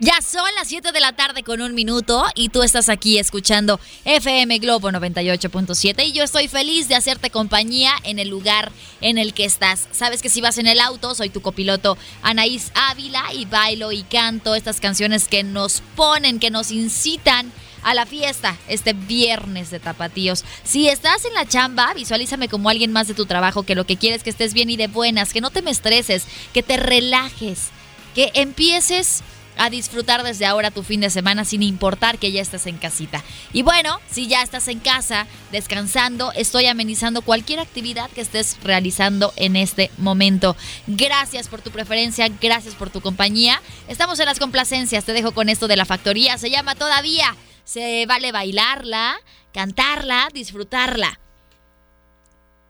[0.00, 3.78] Ya son las 7 de la tarde con un minuto y tú estás aquí escuchando
[4.04, 9.34] FM Globo 98.7 y yo estoy feliz de hacerte compañía en el lugar en el
[9.34, 9.86] que estás.
[9.92, 14.02] Sabes que si vas en el auto, soy tu copiloto Anaís Ávila y bailo y
[14.02, 19.80] canto estas canciones que nos ponen, que nos incitan a la fiesta este viernes de
[19.80, 20.44] tapatíos.
[20.64, 23.96] Si estás en la chamba, visualízame como alguien más de tu trabajo que lo que
[23.96, 26.76] quieres es que estés bien y de buenas, que no te me estreses, que te
[26.76, 27.68] relajes,
[28.14, 29.22] que empieces
[29.56, 33.22] a disfrutar desde ahora tu fin de semana sin importar que ya estés en casita.
[33.52, 39.32] Y bueno, si ya estás en casa descansando, estoy amenizando cualquier actividad que estés realizando
[39.36, 40.56] en este momento.
[40.86, 43.60] Gracias por tu preferencia, gracias por tu compañía.
[43.88, 47.36] Estamos en las complacencias, te dejo con esto de la factoría, se llama Todavía.
[47.64, 49.16] Se vale bailarla,
[49.52, 51.18] cantarla, disfrutarla.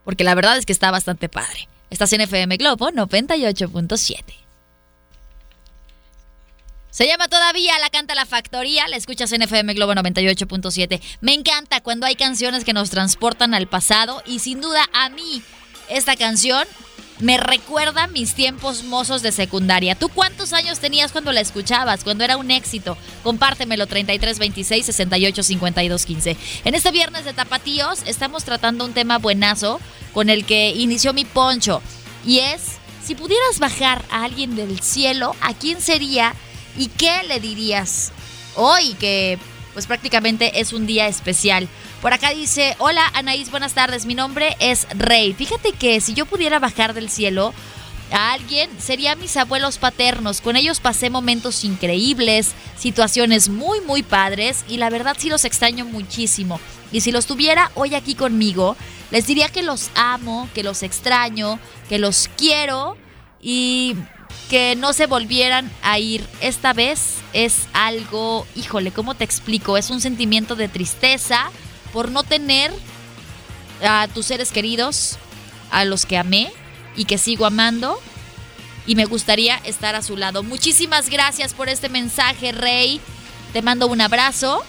[0.04, 1.68] Porque la verdad es que está bastante padre.
[1.90, 4.42] Estás en FM Globo 98.7.
[6.90, 11.00] Se llama Todavía, la canta La Factoría, la escuchas en FM Globo 98.7.
[11.22, 15.42] Me encanta cuando hay canciones que nos transportan al pasado y sin duda a mí
[15.88, 16.66] esta canción
[17.22, 19.94] me recuerda mis tiempos mozos de secundaria.
[19.94, 22.02] ¿Tú cuántos años tenías cuando la escuchabas?
[22.02, 22.98] Cuando era un éxito.
[23.22, 26.36] Compártemelo 33 26 68 52 15.
[26.64, 29.80] En este viernes de Tapatíos estamos tratando un tema buenazo
[30.12, 31.80] con el que inició mi poncho
[32.26, 32.62] y es
[33.04, 36.34] si pudieras bajar a alguien del cielo, ¿a quién sería
[36.76, 38.10] y qué le dirías?
[38.56, 39.38] Hoy que
[39.72, 41.68] pues prácticamente es un día especial.
[42.02, 45.34] Por acá dice, hola Anaís, buenas tardes, mi nombre es Rey.
[45.34, 47.54] Fíjate que si yo pudiera bajar del cielo
[48.10, 50.40] a alguien, sería mis abuelos paternos.
[50.40, 55.84] Con ellos pasé momentos increíbles, situaciones muy, muy padres y la verdad sí los extraño
[55.84, 56.58] muchísimo.
[56.90, 58.76] Y si los tuviera hoy aquí conmigo,
[59.12, 62.96] les diría que los amo, que los extraño, que los quiero
[63.40, 63.94] y
[64.50, 66.26] que no se volvieran a ir.
[66.40, 69.76] Esta vez es algo, híjole, ¿cómo te explico?
[69.76, 71.52] Es un sentimiento de tristeza
[71.92, 72.72] por no tener
[73.82, 75.18] a tus seres queridos,
[75.70, 76.52] a los que amé
[76.96, 78.00] y que sigo amando.
[78.86, 80.42] Y me gustaría estar a su lado.
[80.42, 83.00] Muchísimas gracias por este mensaje, Rey.
[83.52, 84.62] Te mando un abrazo.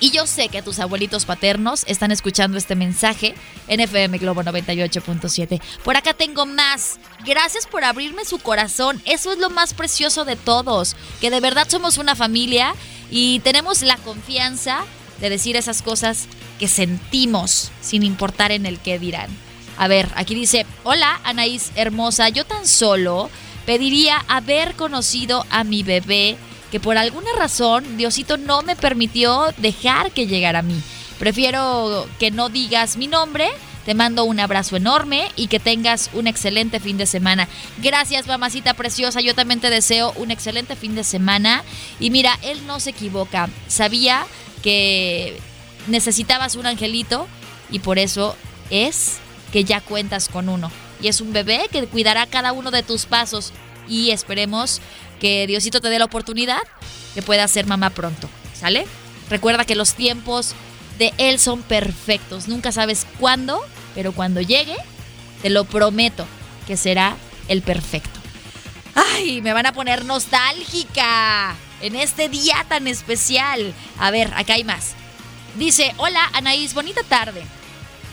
[0.00, 3.34] Y yo sé que tus abuelitos paternos están escuchando este mensaje
[3.66, 5.60] en FM Globo 98.7.
[5.82, 7.00] Por acá tengo más.
[7.24, 9.02] Gracias por abrirme su corazón.
[9.04, 10.94] Eso es lo más precioso de todos.
[11.20, 12.74] Que de verdad somos una familia
[13.10, 14.84] y tenemos la confianza
[15.20, 16.26] de decir esas cosas
[16.58, 19.28] que sentimos sin importar en el qué dirán.
[19.76, 23.30] A ver, aquí dice, hola Anaís hermosa, yo tan solo
[23.64, 26.36] pediría haber conocido a mi bebé
[26.70, 30.80] que por alguna razón Diosito no me permitió dejar que llegara a mí.
[31.18, 33.48] Prefiero que no digas mi nombre.
[33.84, 37.48] Te mando un abrazo enorme y que tengas un excelente fin de semana.
[37.82, 39.22] Gracias, mamacita preciosa.
[39.22, 41.64] Yo también te deseo un excelente fin de semana.
[41.98, 43.48] Y mira, él no se equivoca.
[43.66, 44.26] Sabía
[44.68, 45.40] que
[45.86, 47.26] necesitabas un angelito
[47.70, 48.36] y por eso
[48.68, 49.16] es
[49.50, 50.70] que ya cuentas con uno.
[51.00, 53.54] Y es un bebé que cuidará cada uno de tus pasos.
[53.88, 54.82] Y esperemos
[55.20, 56.60] que Diosito te dé la oportunidad
[57.14, 58.86] que puedas ser mamá pronto, ¿sale?
[59.30, 60.52] Recuerda que los tiempos
[60.98, 62.46] de Él son perfectos.
[62.46, 64.76] Nunca sabes cuándo, pero cuando llegue,
[65.40, 66.26] te lo prometo
[66.66, 67.16] que será
[67.48, 68.20] el perfecto.
[68.94, 69.40] ¡Ay!
[69.40, 73.74] Me van a poner nostálgica en este día tan especial.
[73.98, 74.94] A ver, acá hay más.
[75.56, 77.42] Dice, hola Anaís, bonita tarde.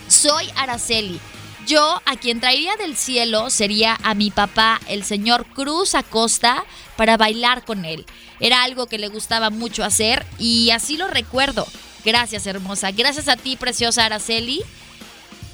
[0.08, 1.20] Soy Araceli.
[1.68, 6.64] Yo a quien traería del cielo sería a mi papá, el señor Cruz Acosta,
[6.96, 8.06] para bailar con él.
[8.40, 11.66] Era algo que le gustaba mucho hacer y así lo recuerdo.
[12.04, 12.92] Gracias, hermosa.
[12.92, 14.62] Gracias a ti, preciosa Araceli.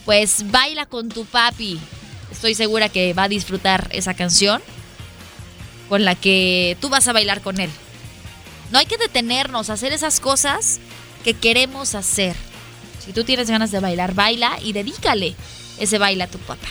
[0.03, 1.79] Pues baila con tu papi.
[2.31, 4.61] Estoy segura que va a disfrutar esa canción
[5.87, 7.69] con la que tú vas a bailar con él.
[8.71, 10.79] No hay que detenernos a hacer esas cosas
[11.23, 12.35] que queremos hacer.
[13.03, 15.35] Si tú tienes ganas de bailar, baila y dedícale
[15.77, 16.67] ese baila tu papá.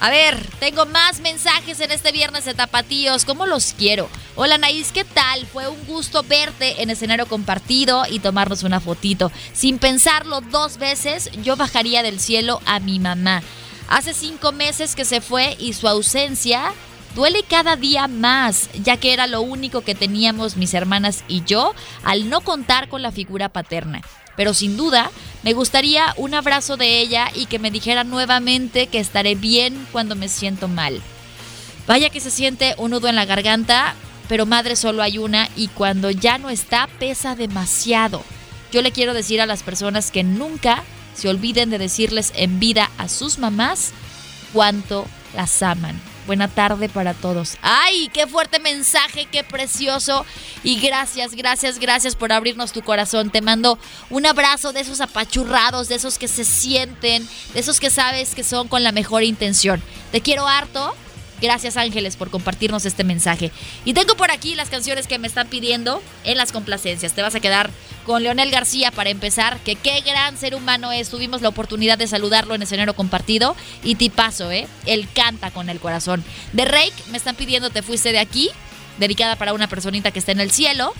[0.00, 3.24] A ver, tengo más mensajes en este viernes de Tapatíos.
[3.24, 4.08] ¿Cómo los quiero?
[4.36, 5.44] Hola Naís, ¿qué tal?
[5.46, 9.32] Fue un gusto verte en escenario compartido y tomarnos una fotito.
[9.52, 13.42] Sin pensarlo dos veces, yo bajaría del cielo a mi mamá.
[13.88, 16.72] Hace cinco meses que se fue y su ausencia
[17.18, 21.74] duele cada día más, ya que era lo único que teníamos mis hermanas y yo
[22.04, 24.02] al no contar con la figura paterna
[24.36, 25.10] pero sin duda
[25.42, 30.14] me gustaría un abrazo de ella y que me dijera nuevamente que estaré bien cuando
[30.14, 31.02] me siento mal.
[31.88, 33.96] Vaya que se siente un nudo en la garganta,
[34.28, 38.22] pero madre solo hay una y cuando ya no está pesa demasiado.
[38.70, 42.92] Yo le quiero decir a las personas que nunca se olviden de decirles en vida
[42.96, 43.90] a sus mamás
[44.52, 46.00] cuánto las aman.
[46.28, 47.56] Buena tarde para todos.
[47.62, 50.26] ¡Ay, qué fuerte mensaje, qué precioso!
[50.62, 53.30] Y gracias, gracias, gracias por abrirnos tu corazón.
[53.30, 53.78] Te mando
[54.10, 58.44] un abrazo de esos apachurrados, de esos que se sienten, de esos que sabes que
[58.44, 59.82] son con la mejor intención.
[60.12, 60.94] Te quiero harto.
[61.40, 63.52] Gracias Ángeles por compartirnos este mensaje.
[63.84, 67.12] Y tengo por aquí las canciones que me están pidiendo en las complacencias.
[67.12, 67.70] Te vas a quedar
[68.04, 71.10] con Leonel García para empezar, que qué gran ser humano es.
[71.10, 74.66] Tuvimos la oportunidad de saludarlo en escenario compartido y tipazo, ¿eh?
[74.86, 76.24] Él canta con el corazón.
[76.52, 78.50] De Rake me están pidiendo Te fuiste de aquí,
[78.98, 80.92] dedicada para una personita que está en el cielo.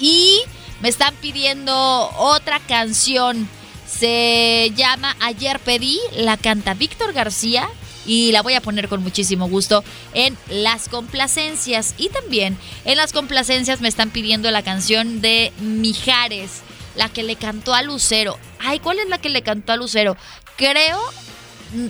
[0.00, 0.40] Y
[0.80, 3.48] me están pidiendo otra canción.
[3.86, 7.68] Se llama Ayer pedí, la canta Víctor García
[8.06, 11.94] y la voy a poner con muchísimo gusto en las complacencias.
[11.98, 16.62] Y también en las complacencias me están pidiendo la canción de Mijares,
[16.94, 18.38] la que le cantó a Lucero.
[18.58, 20.16] Ay, ¿cuál es la que le cantó a Lucero?
[20.56, 20.98] Creo...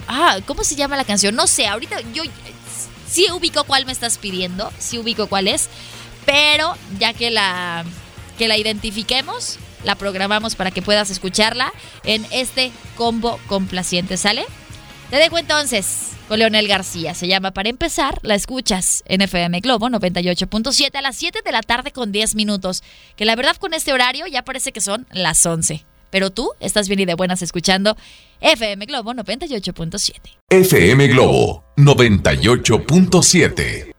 [0.08, 1.34] Ah, ¿cómo se llama la canción?
[1.36, 2.22] No sé, ahorita yo
[3.08, 5.68] sí ubico cuál me estás pidiendo, sí ubico cuál es,
[6.24, 7.84] pero ya que la
[8.38, 11.72] que la identifiquemos, la programamos para que puedas escucharla
[12.04, 14.44] en este combo complaciente, ¿sale?
[15.10, 17.14] Te dejo entonces con Leonel García.
[17.14, 21.62] Se llama Para empezar, la escuchas en FM Globo 98.7 a las 7 de la
[21.62, 22.82] tarde con 10 minutos.
[23.14, 25.84] Que la verdad con este horario ya parece que son las 11.
[26.10, 27.96] Pero tú estás bien y de buenas escuchando
[28.40, 30.14] FM Globo 98.7.
[30.50, 33.95] FM Globo 98.7.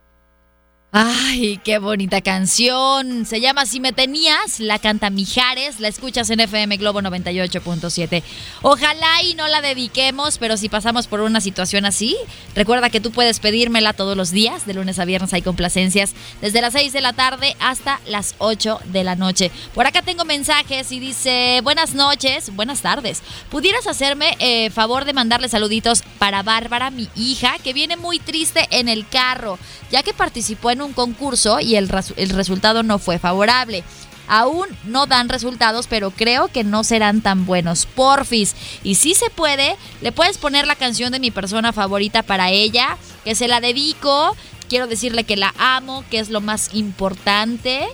[0.99, 3.27] Ay, qué bonita canción.
[3.27, 8.23] Se llama Si me tenías, la canta Mijares, la escuchas en FM Globo 98.7.
[8.63, 12.17] Ojalá y no la dediquemos, pero si pasamos por una situación así,
[12.55, 16.61] recuerda que tú puedes pedírmela todos los días, de lunes a viernes hay complacencias, desde
[16.61, 19.51] las 6 de la tarde hasta las 8 de la noche.
[19.75, 23.21] Por acá tengo mensajes y dice, buenas noches, buenas tardes.
[23.51, 28.65] ¿Pudieras hacerme eh, favor de mandarle saluditos para Bárbara, mi hija, que viene muy triste
[28.71, 29.59] en el carro,
[29.91, 33.83] ya que participó en un concurso y el, el resultado no fue favorable.
[34.27, 37.85] Aún no dan resultados, pero creo que no serán tan buenos.
[37.85, 38.55] Porfis.
[38.83, 42.97] Y si se puede, le puedes poner la canción de mi persona favorita para ella,
[43.23, 44.35] que se la dedico.
[44.67, 47.87] Quiero decirle que la amo, que es lo más importante.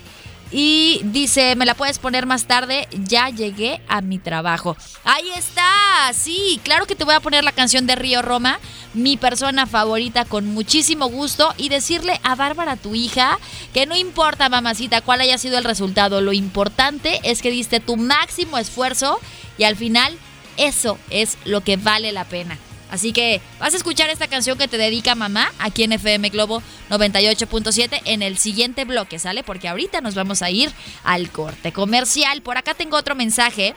[0.56, 4.78] Y dice, me la puedes poner más tarde, ya llegué a mi trabajo.
[5.04, 8.60] Ahí está, sí, claro que te voy a poner la canción de Río Roma,
[8.94, 13.40] mi persona favorita con muchísimo gusto y decirle a Bárbara, tu hija,
[13.74, 17.98] que no importa, mamacita, cuál haya sido el resultado, lo importante es que diste tu
[17.98, 19.20] máximo esfuerzo
[19.58, 20.16] y al final
[20.58, 22.60] eso es lo que vale la pena.
[22.94, 26.62] Así que vas a escuchar esta canción que te dedica mamá aquí en FM Globo
[26.92, 29.44] 98.7 en el siguiente bloque, ¿sale?
[29.44, 30.72] Porque ahorita nos vamos a ir
[31.04, 32.44] al corte comercial.
[32.44, 33.74] Por acá tengo otro mensaje.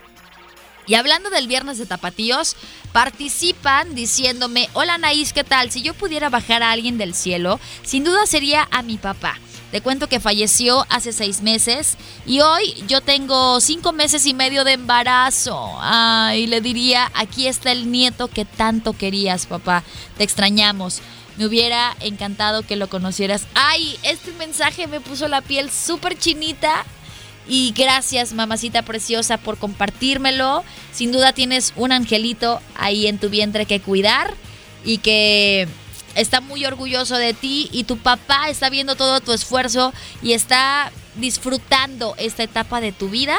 [0.86, 2.56] Y hablando del viernes de tapatíos,
[2.92, 5.70] participan diciéndome, hola Naís, ¿qué tal?
[5.70, 9.38] Si yo pudiera bajar a alguien del cielo, sin duda sería a mi papá.
[9.76, 14.64] Te cuento que falleció hace seis meses y hoy yo tengo cinco meses y medio
[14.64, 15.76] de embarazo.
[15.80, 19.84] Ay, le diría, aquí está el nieto que tanto querías, papá.
[20.16, 21.02] Te extrañamos.
[21.36, 23.46] Me hubiera encantado que lo conocieras.
[23.52, 26.86] Ay, este mensaje me puso la piel súper chinita.
[27.46, 30.64] Y gracias, mamacita preciosa, por compartírmelo.
[30.90, 34.32] Sin duda tienes un angelito ahí en tu vientre que cuidar
[34.86, 35.68] y que
[36.16, 39.92] está muy orgulloso de ti y tu papá está viendo todo tu esfuerzo
[40.22, 43.38] y está disfrutando esta etapa de tu vida,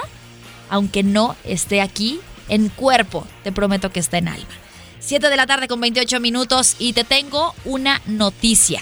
[0.70, 2.20] aunque no esté aquí
[2.50, 4.48] en cuerpo, te prometo que está en alma.
[5.00, 8.82] 7 de la tarde con 28 minutos y te tengo una noticia.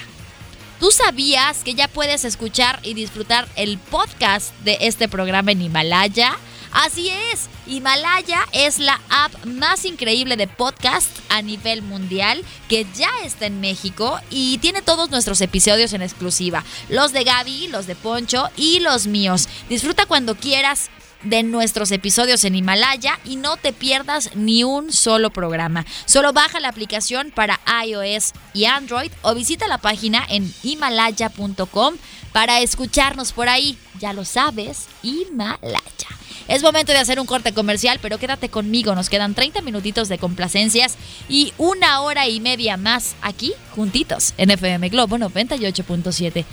[0.80, 6.38] ¿Tú sabías que ya puedes escuchar y disfrutar el podcast de este programa en Himalaya?
[6.76, 13.10] Así es, Himalaya es la app más increíble de podcast a nivel mundial que ya
[13.24, 16.66] está en México y tiene todos nuestros episodios en exclusiva.
[16.90, 19.48] Los de Gaby, los de Poncho y los míos.
[19.70, 20.90] Disfruta cuando quieras
[21.24, 25.86] de nuestros episodios en Himalaya y no te pierdas ni un solo programa.
[26.06, 31.96] Solo baja la aplicación para iOS y Android o visita la página en himalaya.com
[32.34, 33.78] para escucharnos por ahí.
[34.02, 36.25] Ya lo sabes, Himalaya.
[36.48, 38.96] Es momento de hacer un corte comercial, pero quédate conmigo.
[38.96, 40.96] Nos quedan 30 minutitos de complacencias
[41.28, 46.46] y una hora y media más aquí, juntitos, en FM Globo 98.7.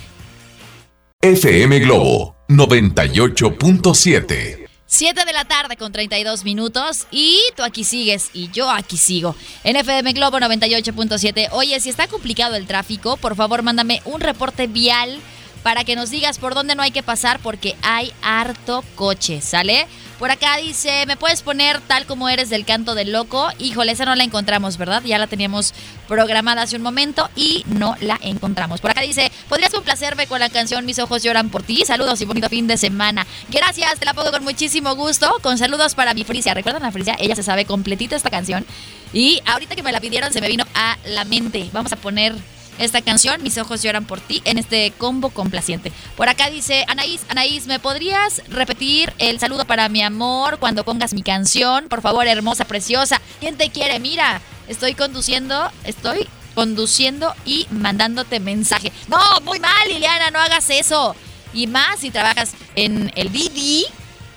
[1.21, 4.59] FM Globo 98.7.
[4.85, 9.35] 7 de la tarde con 32 minutos y tú aquí sigues y yo aquí sigo.
[9.63, 11.49] En FM Globo 98.7.
[11.51, 15.19] Oye, si está complicado el tráfico, por favor mándame un reporte vial
[15.63, 19.87] para que nos digas por dónde no hay que pasar porque hay harto coche, ¿sale?
[20.19, 23.49] Por acá dice, ¿me puedes poner tal como eres del canto del loco?
[23.59, 25.03] Híjole, esa no la encontramos, ¿verdad?
[25.03, 25.73] Ya la teníamos
[26.07, 28.79] programada hace un momento y no la encontramos.
[28.79, 31.83] Por acá dice, ¿podrías complacerme con la canción Mis ojos lloran por ti?
[31.85, 33.25] Saludos y bonito fin de semana.
[33.49, 35.29] Gracias, te la pongo con muchísimo gusto.
[35.41, 36.53] Con saludos para mi Frisia.
[36.53, 37.17] ¿Recuerdan a Frisia?
[37.19, 38.65] Ella se sabe completita esta canción.
[39.11, 41.69] Y ahorita que me la pidieron se me vino a la mente.
[41.73, 42.33] Vamos a poner
[42.79, 45.91] esta canción, Mis ojos lloran por ti, en este combo complaciente.
[46.15, 51.13] Por acá dice, Anaís, Anaís, ¿me podrías repetir el saludo para mi amor cuando pongas
[51.13, 51.87] mi canción?
[51.89, 53.21] Por favor, hermosa, preciosa.
[53.39, 53.99] ¿Quién te quiere?
[53.99, 58.91] Mira, estoy conduciendo, estoy conduciendo y mandándote mensaje.
[59.07, 61.15] No, muy mal, Liliana, no hagas eso.
[61.53, 63.85] Y más si trabajas en el Didi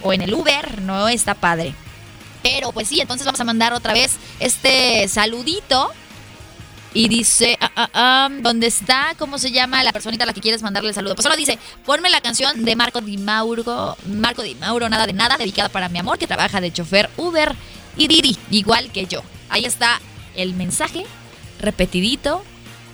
[0.03, 1.75] o en el Uber, no está padre.
[2.43, 5.91] Pero pues sí, entonces vamos a mandar otra vez este saludito
[6.95, 9.15] y dice, ah, ah, ah, ¿dónde está?
[9.19, 11.15] ¿Cómo se llama la personita a la que quieres mandarle el saludo?
[11.15, 15.13] Pues solo dice, ponme la canción de Marco Di Mauro, Marco Di Mauro, nada de
[15.13, 17.55] nada, dedicada para mi amor, que trabaja de chofer Uber
[17.97, 19.23] y Didi, igual que yo.
[19.49, 20.01] Ahí está
[20.35, 21.05] el mensaje,
[21.61, 22.43] repetidito,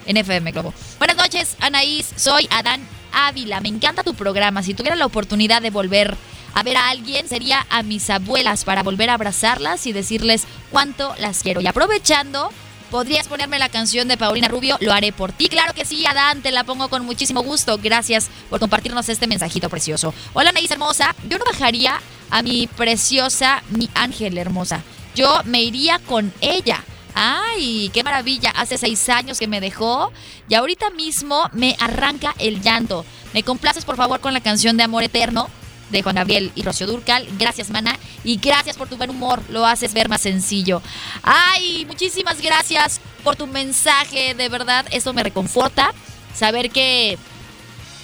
[0.07, 0.75] en FM Globo.
[0.99, 2.81] Buenas noches, Anaís, soy Adán
[3.13, 4.63] Ávila, me encanta tu programa.
[4.63, 6.17] Si tuviera la oportunidad de volver
[6.55, 11.15] a ver a alguien, sería a mis abuelas para volver a abrazarlas y decirles cuánto
[11.19, 11.61] las quiero.
[11.61, 12.51] Y aprovechando
[12.93, 14.77] ¿Podrías ponerme la canción de Paulina Rubio?
[14.83, 15.49] Lo haré por ti.
[15.49, 17.79] Claro que sí, Adán, te la pongo con muchísimo gusto.
[17.83, 20.13] Gracias por compartirnos este mensajito precioso.
[20.35, 21.17] Hola, Naís hermosa.
[21.27, 24.83] Yo no bajaría a mi preciosa, mi ángel hermosa.
[25.15, 26.85] Yo me iría con ella
[27.15, 28.51] Ay, qué maravilla.
[28.51, 30.13] Hace seis años que me dejó
[30.49, 33.05] y ahorita mismo me arranca el llanto.
[33.35, 35.49] ¿Me complaces por favor con la canción de Amor Eterno?
[35.93, 37.29] De Juan Gabriel y Rocío Durcal.
[37.39, 37.97] Gracias, mana.
[38.25, 39.43] Y gracias por tu buen humor.
[39.49, 40.83] Lo haces ver más sencillo.
[41.23, 44.35] Ay, muchísimas gracias por tu mensaje.
[44.35, 45.93] De verdad, esto me reconforta.
[46.35, 47.19] Saber que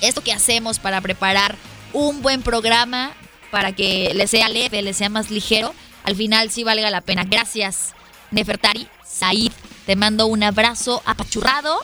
[0.01, 1.57] esto que hacemos para preparar
[1.93, 3.13] un buen programa,
[3.51, 5.75] para que le sea leve, le sea más ligero,
[6.05, 7.25] al final sí valga la pena.
[7.25, 7.95] Gracias,
[8.31, 9.53] Nefertari, Said.
[9.87, 11.81] Te mando un abrazo apachurrado.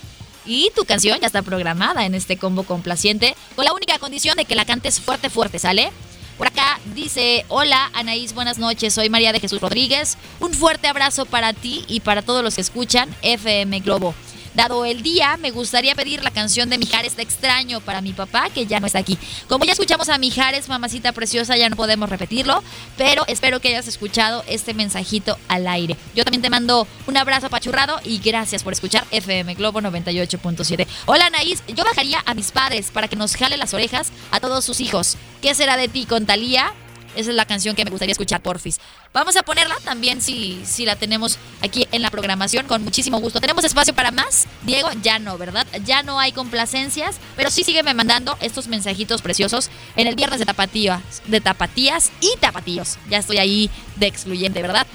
[0.47, 4.45] Y tu canción ya está programada en este combo complaciente, con la única condición de
[4.45, 5.91] que la cantes fuerte, fuerte, ¿sale?
[6.37, 10.19] Por acá dice, hola Anaís, buenas noches, soy María de Jesús Rodríguez.
[10.41, 14.15] Un fuerte abrazo para ti y para todos los que escuchan FM Globo.
[14.55, 18.51] Dado el día, me gustaría pedir la canción de Mijares Te extraño para mi papá,
[18.55, 19.19] que ya no está aquí.
[19.49, 22.63] Como ya escuchamos a Mijares, mamacita preciosa, ya no podemos repetirlo,
[22.97, 25.97] pero espero que hayas escuchado este mensajito al aire.
[26.15, 30.87] Yo también te mando un abrazo apachurrado y gracias por escuchar FM Globo 98.7.
[31.07, 34.65] Hola Anaís, yo bajaría a mis padres para que nos jale las orejas a todos
[34.65, 35.17] sus hijos.
[35.43, 36.73] ¿Qué será de ti con Talía?
[37.17, 38.81] Esa es la canción que me gustaría escuchar, porfis.
[39.13, 43.41] Vamos a ponerla también si, si la tenemos aquí en la programación con muchísimo gusto.
[43.41, 44.47] ¿Tenemos espacio para más?
[44.63, 45.67] Diego, ya no, ¿verdad?
[45.85, 50.47] Ya no hay complacencias, pero sí sígueme mandando estos mensajitos preciosos en el viernes de
[50.47, 52.99] tapatías, de tapatías y tapatíos.
[53.09, 54.87] Ya estoy ahí de excluyente, ¿verdad?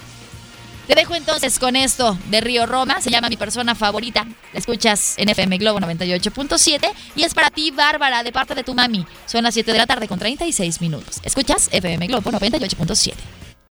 [0.89, 4.25] Te dejo entonces con esto de Río Roma, se llama mi persona favorita.
[4.53, 8.73] La escuchas en FM Globo 98.7 y es para ti, Bárbara, de parte de tu
[8.73, 9.05] mami.
[9.27, 11.17] Son las 7 de la tarde con 36 minutos.
[11.21, 13.13] Escuchas FM Globo 98.7.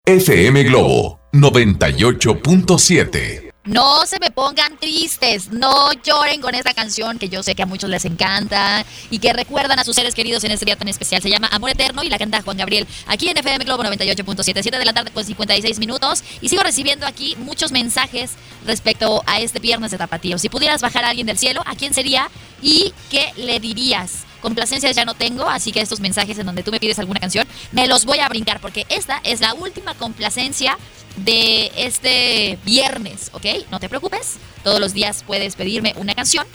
[0.07, 3.48] FM Globo 98.7.
[3.69, 7.67] No se me pongan tristes, no lloren con esta canción que yo sé que a
[7.67, 11.21] muchos les encanta y que recuerdan a sus seres queridos en este día tan especial.
[11.21, 14.79] Se llama Amor Eterno y la canta Juan Gabriel aquí en FM Globo 98.7, 7
[14.79, 16.25] de la tarde con 56 minutos.
[16.41, 18.31] Y sigo recibiendo aquí muchos mensajes
[18.67, 20.39] respecto a este viernes de tapatío.
[20.39, 22.31] Si pudieras bajar a alguien del cielo, ¿a quién sería
[22.63, 24.25] y qué le dirías?
[24.41, 27.47] Complacencias ya no tengo, así que estos mensajes en donde tú me pides alguna canción,
[27.73, 30.79] me los voy a brincar porque esta es la última complacencia
[31.17, 33.47] de este viernes, ¿ok?
[33.71, 36.47] No te preocupes, todos los días puedes pedirme una canción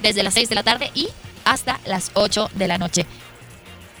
[0.00, 1.08] desde las 6 de la tarde y
[1.44, 3.06] hasta las 8 de la noche.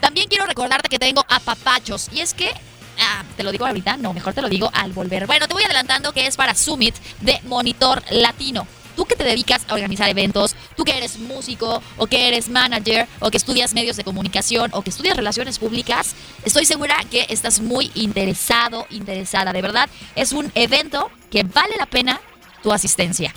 [0.00, 2.52] También quiero recordarte que tengo apapachos y es que
[3.00, 5.26] Ah, te lo digo ahorita, no, mejor te lo digo al volver.
[5.26, 8.66] Bueno, te voy adelantando que es para Summit de Monitor Latino
[8.96, 13.06] tú que te dedicas a organizar eventos, tú que eres músico o que eres manager
[13.20, 16.14] o que estudias medios de comunicación o que estudias relaciones públicas,
[16.44, 19.52] estoy segura que estás muy interesado, interesada.
[19.52, 22.20] De verdad, es un evento que vale la pena
[22.62, 23.34] tu asistencia.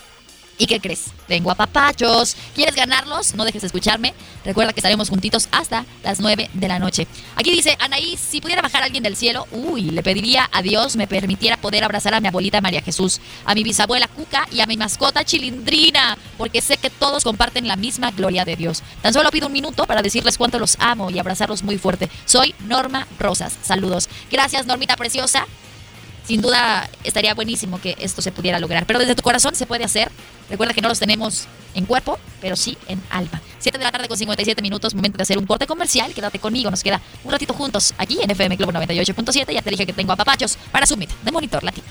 [0.58, 1.06] ¿Y qué crees?
[1.28, 2.36] Tengo a papachos.
[2.53, 3.36] ¿Quieres ganarlos?
[3.36, 4.14] No dejes de escucharme.
[4.45, 7.08] Recuerda que estaremos juntitos hasta las 9 de la noche.
[7.36, 11.08] Aquí dice, Anaí, si pudiera bajar alguien del cielo, uy, le pediría a Dios me
[11.08, 14.78] permitiera poder abrazar a mi abuelita María Jesús, a mi bisabuela Cuca y a mi
[14.78, 18.84] mascota Chilindrina, porque sé que todos comparten la misma gloria de Dios.
[19.01, 22.10] Tan solo pido un minuto para decirles cuánto los amo y abrazarlos muy fuerte.
[22.26, 23.58] Soy Norma Rosas.
[23.62, 24.10] Saludos.
[24.32, 25.45] Gracias, Normita Preciosa
[26.28, 28.86] sin duda estaría buenísimo que esto se pudiera lograr.
[28.86, 30.11] Pero desde tu corazón se puede hacer.
[30.49, 33.41] Recuerda que no los tenemos en cuerpo, pero sí en alma.
[33.59, 36.13] 7 de la tarde con 57 minutos, momento de hacer un corte comercial.
[36.13, 39.53] Quédate conmigo, nos queda un ratito juntos aquí en FM Globo 98.7.
[39.53, 41.88] Ya te dije que tengo a papachos para Summit de Monitor Latino.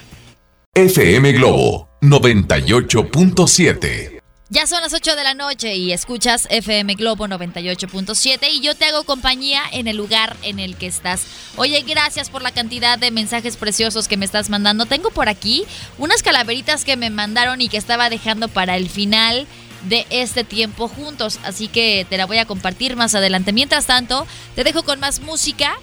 [0.74, 4.13] FM Globo 98.7.
[4.50, 8.84] Ya son las 8 de la noche y escuchas FM Globo 98.7 y yo te
[8.84, 11.22] hago compañía en el lugar en el que estás.
[11.56, 14.84] Oye, gracias por la cantidad de mensajes preciosos que me estás mandando.
[14.84, 15.64] Tengo por aquí
[15.96, 19.46] unas calaveritas que me mandaron y que estaba dejando para el final
[19.88, 23.52] de este tiempo juntos, así que te la voy a compartir más adelante.
[23.52, 25.74] Mientras tanto, te dejo con más música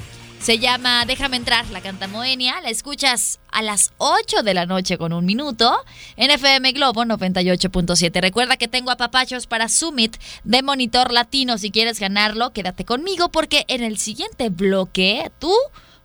[0.42, 2.60] se llama Déjame entrar, la canta Moenia.
[2.62, 5.72] La escuchas a las 8 de la noche con un minuto
[6.16, 8.22] en FM Globo 98.7.
[8.22, 11.58] Recuerda que tengo apapachos para Summit de Monitor Latino.
[11.58, 15.54] Si quieres ganarlo, quédate conmigo porque en el siguiente bloque tú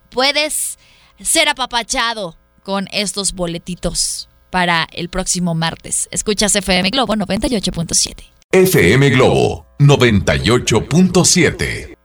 [0.09, 0.77] puedes
[1.19, 6.07] ser apapachado con estos boletitos para el próximo martes.
[6.11, 8.23] Escuchas FM Globo 98.7.
[8.51, 11.96] FM Globo 98.7.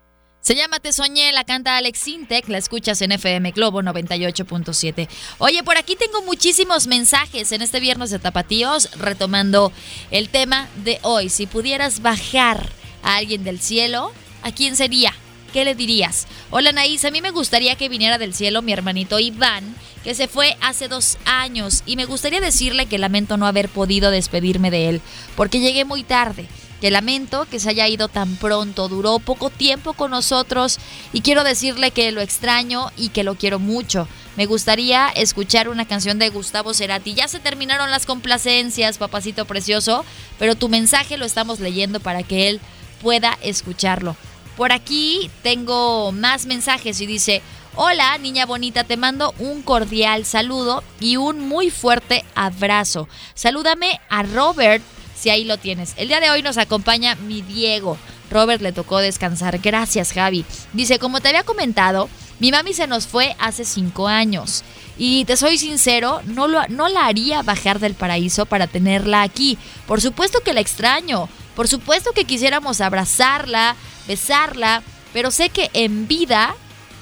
[0.43, 5.09] Se llama Te Soñé, la canta Alex Sintec, la escuchas en FM Globo 98.7.
[5.39, 9.71] Oye, por aquí tengo muchísimos mensajes en este viernes de Tapatíos, retomando
[10.11, 11.29] el tema de hoy.
[11.29, 12.71] Si pudieras bajar
[13.05, 14.11] a alguien del cielo,
[14.43, 15.15] ¿a quién sería?
[15.53, 16.27] ¿Qué le dirías?
[16.51, 20.27] Hola Naís, a mí me gustaría que viniera del cielo mi hermanito Iván, que se
[20.27, 24.89] fue hace dos años, y me gustaría decirle que lamento no haber podido despedirme de
[24.89, 25.03] él,
[25.37, 26.49] porque llegué muy tarde
[26.83, 30.81] que lamento que se haya ido tan pronto, duró poco tiempo con nosotros
[31.13, 34.09] y quiero decirle que lo extraño y que lo quiero mucho.
[34.37, 37.15] Me gustaría escuchar una canción de Gustavo Cerati.
[37.15, 40.05] Ya se terminaron las complacencias, papacito precioso,
[40.41, 42.61] pero tu mensaje lo estamos leyendo para que él
[43.01, 44.17] pueda escucharlo.
[44.57, 47.43] Por aquí tengo más mensajes y dice,
[47.77, 53.09] hola niña bonita, te mando un cordial saludo y un muy fuerte abrazo.
[53.35, 54.83] Salúdame a Robert
[55.23, 55.95] si ahí lo tienes.
[55.97, 57.97] El día de hoy nos acompaña mi Diego.
[58.29, 59.61] Robert le tocó descansar.
[59.61, 60.45] Gracias, Javi.
[60.73, 62.09] Dice, como te había comentado,
[62.41, 64.65] mi mami se nos fue hace cinco años.
[64.99, 69.59] Y te soy sincero, no, lo, no la haría bajar del paraíso para tenerla aquí.
[69.87, 71.29] Por supuesto que la extraño.
[71.55, 73.77] Por supuesto que quisiéramos abrazarla,
[74.09, 74.83] besarla.
[75.13, 76.57] Pero sé que en vida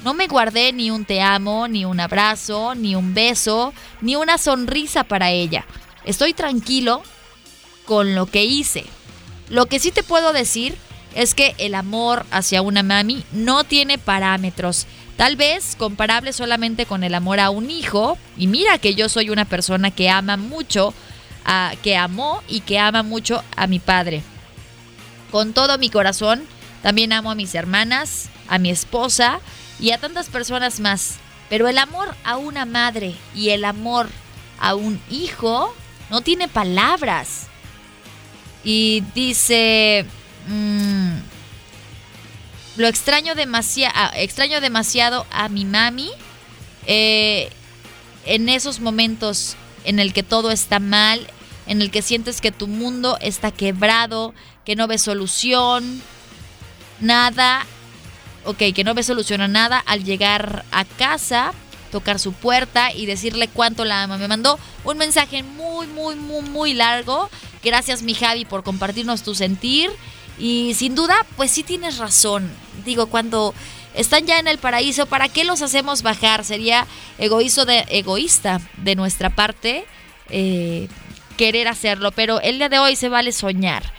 [0.05, 4.37] no me guardé ni un te amo, ni un abrazo, ni un beso, ni una
[4.37, 5.65] sonrisa para ella.
[6.05, 7.03] Estoy tranquilo
[7.85, 8.85] con lo que hice.
[9.49, 10.77] Lo que sí te puedo decir
[11.15, 14.87] es que el amor hacia una mami no tiene parámetros.
[15.17, 18.17] Tal vez comparable solamente con el amor a un hijo.
[18.37, 20.95] Y mira que yo soy una persona que ama mucho,
[21.45, 24.23] a, que amó y que ama mucho a mi padre.
[25.31, 26.43] Con todo mi corazón,
[26.83, 29.41] también amo a mis hermanas, a mi esposa
[29.79, 31.17] y a tantas personas más.
[31.49, 34.09] Pero el amor a una madre y el amor
[34.59, 35.75] a un hijo
[36.09, 37.50] no tiene palabras.
[38.65, 40.05] Y dice,
[40.49, 41.13] mm,
[42.77, 46.11] lo extraño, demasiado extraño demasiado a mi mami
[46.87, 47.51] eh,
[48.25, 51.27] en esos momentos en el que todo está mal,
[51.67, 54.35] en el que sientes que tu mundo está quebrado,
[54.65, 56.03] que no ves solución,
[57.01, 57.67] nada,
[58.45, 61.53] ok, que no ves solución a nada al llegar a casa
[61.91, 64.17] tocar su puerta y decirle cuánto la ama.
[64.17, 67.29] Me mandó un mensaje muy, muy, muy, muy largo.
[67.63, 69.91] Gracias, mi Javi, por compartirnos tu sentir.
[70.39, 72.51] Y sin duda, pues sí tienes razón.
[72.85, 73.55] Digo, cuando
[73.95, 76.45] están ya en el paraíso, ¿para qué los hacemos bajar?
[76.45, 76.87] Sería
[77.19, 79.85] egoísta de, egoísta de nuestra parte
[80.31, 80.89] eh,
[81.37, 82.13] querer hacerlo.
[82.13, 83.93] Pero el día de hoy se vale soñar.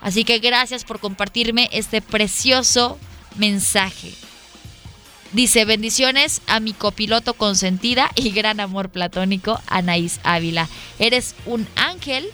[0.00, 2.98] Así que gracias por compartirme este precioso
[3.36, 4.12] mensaje.
[5.32, 10.68] Dice, bendiciones a mi copiloto consentida y gran amor platónico, Anaís Ávila.
[10.98, 12.30] Eres un ángel,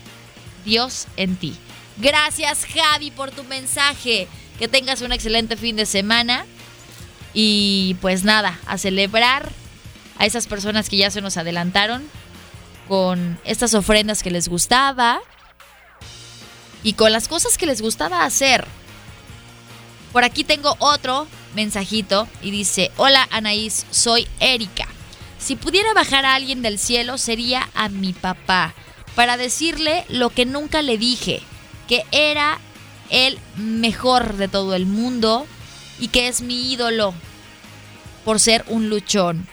[0.65, 1.55] Dios en ti.
[1.99, 4.29] Gracias Javi por tu mensaje.
[4.59, 6.47] Que tengas un excelente fin de semana.
[7.33, 9.51] Y pues nada, a celebrar
[10.19, 12.05] a esas personas que ya se nos adelantaron
[12.89, 15.21] con estas ofrendas que les gustaba
[16.85, 18.67] y con las cosas que les gustaba hacer.
[20.13, 24.87] Por aquí tengo otro mensajito y dice, hola Anaís, soy Erika.
[25.39, 28.75] Si pudiera bajar a alguien del cielo sería a mi papá,
[29.15, 31.41] para decirle lo que nunca le dije,
[31.89, 32.59] que era
[33.11, 35.47] el mejor de todo el mundo
[35.99, 37.15] y que es mi ídolo
[38.25, 39.47] por ser un luchón.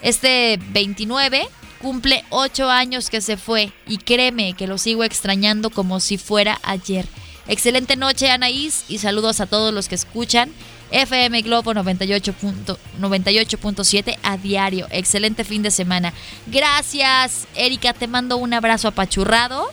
[0.00, 1.48] Este 29
[1.80, 6.60] cumple 8 años que se fue y créeme que lo sigo extrañando como si fuera
[6.62, 7.06] ayer.
[7.46, 10.50] Excelente noche, Anaís, y saludos a todos los que escuchan
[10.94, 14.86] FM Globo 98.7 a diario.
[14.90, 16.12] Excelente fin de semana.
[16.46, 17.92] Gracias, Erika.
[17.92, 19.66] Te mando un abrazo apachurrado.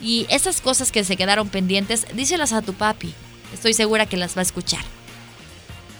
[0.00, 3.12] Y esas cosas que se quedaron pendientes, díselas a tu papi.
[3.52, 4.82] Estoy segura que las va a escuchar.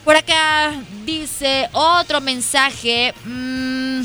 [0.06, 0.72] Por acá
[1.04, 3.12] dice otro mensaje.
[3.26, 4.00] Mm,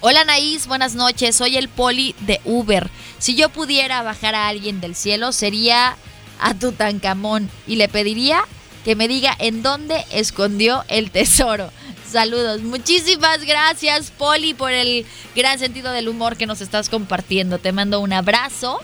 [0.00, 1.34] Hola Anaís, buenas noches.
[1.34, 2.88] Soy el poli de Uber.
[3.18, 5.96] Si yo pudiera bajar a alguien del cielo, sería
[6.38, 8.44] a Tutankamón y le pediría
[8.86, 11.72] que me diga en dónde escondió el tesoro.
[12.08, 12.62] Saludos.
[12.62, 17.58] Muchísimas gracias, Poli, por el gran sentido del humor que nos estás compartiendo.
[17.58, 18.80] Te mando un abrazo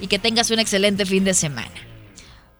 [0.00, 1.74] y que tengas un excelente fin de semana.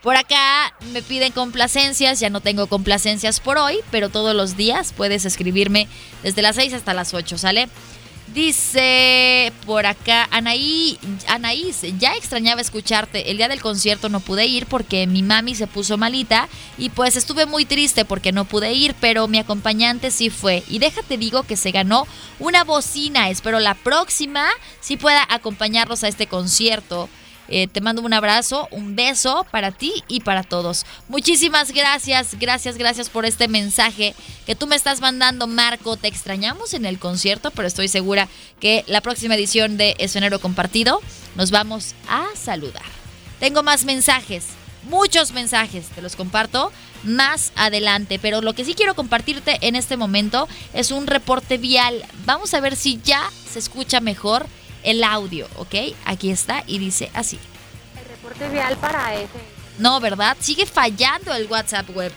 [0.02, 4.92] Por acá me piden complacencias, ya no tengo complacencias por hoy, pero todos los días
[4.94, 5.88] puedes escribirme
[6.22, 7.70] desde las 6 hasta las 8, ¿sale?
[8.34, 10.98] Dice por acá, Anaí,
[11.28, 13.30] Anaís, ya extrañaba escucharte.
[13.30, 17.16] El día del concierto no pude ir porque mi mami se puso malita y pues
[17.16, 20.62] estuve muy triste porque no pude ir, pero mi acompañante sí fue.
[20.68, 22.06] Y déjate digo que se ganó
[22.38, 23.30] una bocina.
[23.30, 24.46] Espero la próxima
[24.80, 27.08] sí pueda acompañarlos a este concierto.
[27.48, 30.84] Eh, te mando un abrazo, un beso para ti y para todos.
[31.08, 34.14] Muchísimas gracias, gracias, gracias por este mensaje
[34.46, 35.96] que tú me estás mandando, Marco.
[35.96, 38.28] Te extrañamos en el concierto, pero estoy segura
[38.60, 41.00] que la próxima edición de Escenario Compartido
[41.36, 42.82] nos vamos a saludar.
[43.40, 44.46] Tengo más mensajes,
[44.88, 46.72] muchos mensajes, te los comparto
[47.04, 52.04] más adelante, pero lo que sí quiero compartirte en este momento es un reporte vial.
[52.26, 54.46] Vamos a ver si ya se escucha mejor
[54.90, 55.74] el audio, ¿ok?
[56.06, 57.38] Aquí está y dice así.
[58.10, 59.38] soporte vial para ese.
[59.78, 60.36] No, ¿verdad?
[60.40, 62.10] Sigue fallando el WhatsApp web.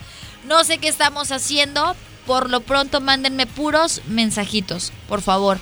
[0.46, 1.96] No sé qué estamos haciendo.
[2.26, 5.60] Por lo pronto, mándenme puros mensajitos, por favor.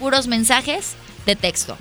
[0.00, 1.76] Puros mensajes de texto.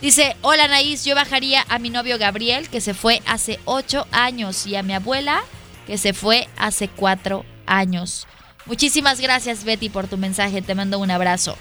[0.00, 4.66] Dice, hola Anaís, yo bajaría a mi novio Gabriel, que se fue hace ocho años,
[4.66, 5.44] y a mi abuela,
[5.86, 8.26] que se fue hace cuatro años.
[8.66, 11.56] Muchísimas gracias Betty por tu mensaje, te mando un abrazo.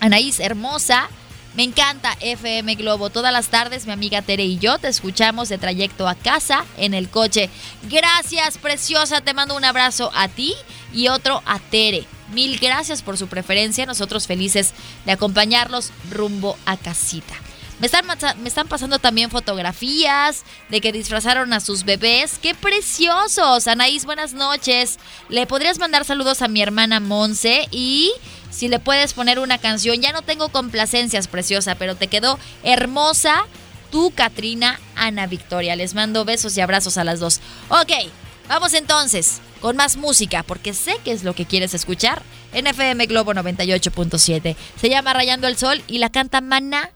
[0.00, 1.08] Anaís, hermosa,
[1.54, 3.10] me encanta FM Globo.
[3.10, 6.94] Todas las tardes mi amiga Tere y yo te escuchamos de trayecto a casa en
[6.94, 7.48] el coche.
[7.88, 9.20] Gracias, preciosa.
[9.20, 10.54] Te mando un abrazo a ti
[10.92, 12.06] y otro a Tere.
[12.32, 13.86] Mil gracias por su preferencia.
[13.86, 14.72] Nosotros felices
[15.04, 17.34] de acompañarlos rumbo a casita.
[17.80, 18.04] Me están,
[18.40, 22.38] me están, pasando también fotografías de que disfrazaron a sus bebés.
[22.40, 23.66] ¡Qué preciosos!
[23.66, 24.98] Anaís, buenas noches.
[25.28, 28.12] Le podrías mandar saludos a mi hermana Monse y
[28.54, 30.00] si le puedes poner una canción.
[30.00, 33.46] Ya no tengo complacencias, preciosa, pero te quedó hermosa
[33.90, 35.76] tú, Katrina, Ana Victoria.
[35.76, 37.40] Les mando besos y abrazos a las dos.
[37.68, 37.92] Ok,
[38.48, 43.06] vamos entonces con más música, porque sé que es lo que quieres escuchar en FM
[43.06, 44.56] Globo 98.7.
[44.80, 46.90] Se llama Rayando el Sol y la canta Mana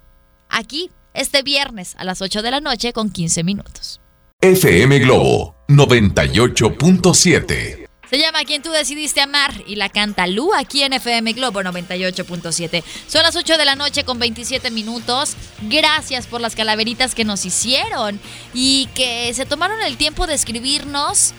[0.49, 4.01] aquí este viernes a las 8 de la noche con 15 minutos.
[4.41, 10.95] FM Globo 98.7 se llama Quien tú decidiste amar y la canta Lu aquí en
[10.95, 12.83] FM Globo 98.7.
[13.07, 15.35] Son las 8 de la noche con 27 minutos.
[15.63, 18.19] Gracias por las calaveritas que nos hicieron
[18.55, 21.35] y que se tomaron el tiempo de escribirnos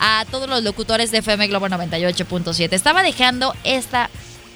[0.00, 2.72] a todos los locutores de FM Globo 98.7.
[2.72, 4.08] Estaba dejando esta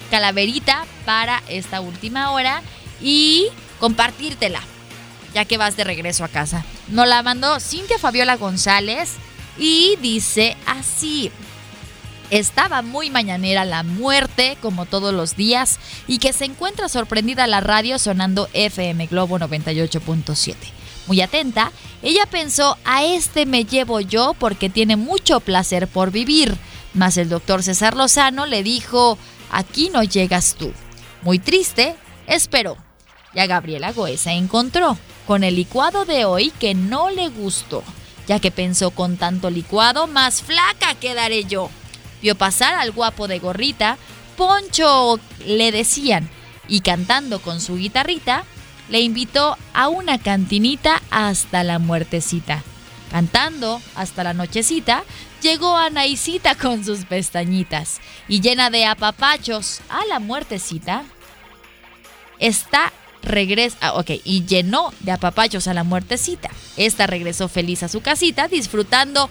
[0.09, 2.63] calaverita para esta última hora
[2.99, 3.47] y
[3.79, 4.61] compartírtela,
[5.33, 6.65] ya que vas de regreso a casa.
[6.87, 9.13] Nos la mandó Cintia Fabiola González
[9.59, 11.31] y dice así.
[12.31, 17.59] Estaba muy mañanera la muerte, como todos los días, y que se encuentra sorprendida la
[17.59, 20.55] radio sonando FM Globo 98.7.
[21.07, 21.71] Muy atenta,
[22.03, 26.55] ella pensó, a este me llevo yo porque tiene mucho placer por vivir.
[26.93, 29.17] Mas el doctor César Lozano le dijo,
[29.49, 30.71] aquí no llegas tú.
[31.23, 31.95] Muy triste,
[32.27, 32.77] esperó.
[33.33, 37.83] Y a Gabriela Goesa encontró, con el licuado de hoy que no le gustó,
[38.27, 41.71] ya que pensó con tanto licuado, más flaca quedaré yo.
[42.21, 43.97] Vio pasar al guapo de gorrita,
[44.37, 46.29] Poncho le decían,
[46.67, 48.43] y cantando con su guitarrita,
[48.89, 52.63] le invitó a una cantinita hasta la muertecita.
[53.11, 55.03] Cantando hasta la nochecita,
[55.41, 61.03] llegó Anaisita con sus pestañitas y llena de apapachos a la muertecita.
[62.37, 66.49] Está regresa, ah, ok, y llenó de apapachos a la muertecita.
[66.77, 69.29] Esta regresó feliz a su casita disfrutando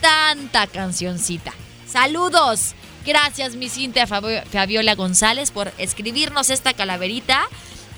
[0.00, 1.52] tanta cancioncita.
[1.96, 2.74] Saludos.
[3.06, 7.48] Gracias, mi Cintia Fabiola González, por escribirnos esta calaverita.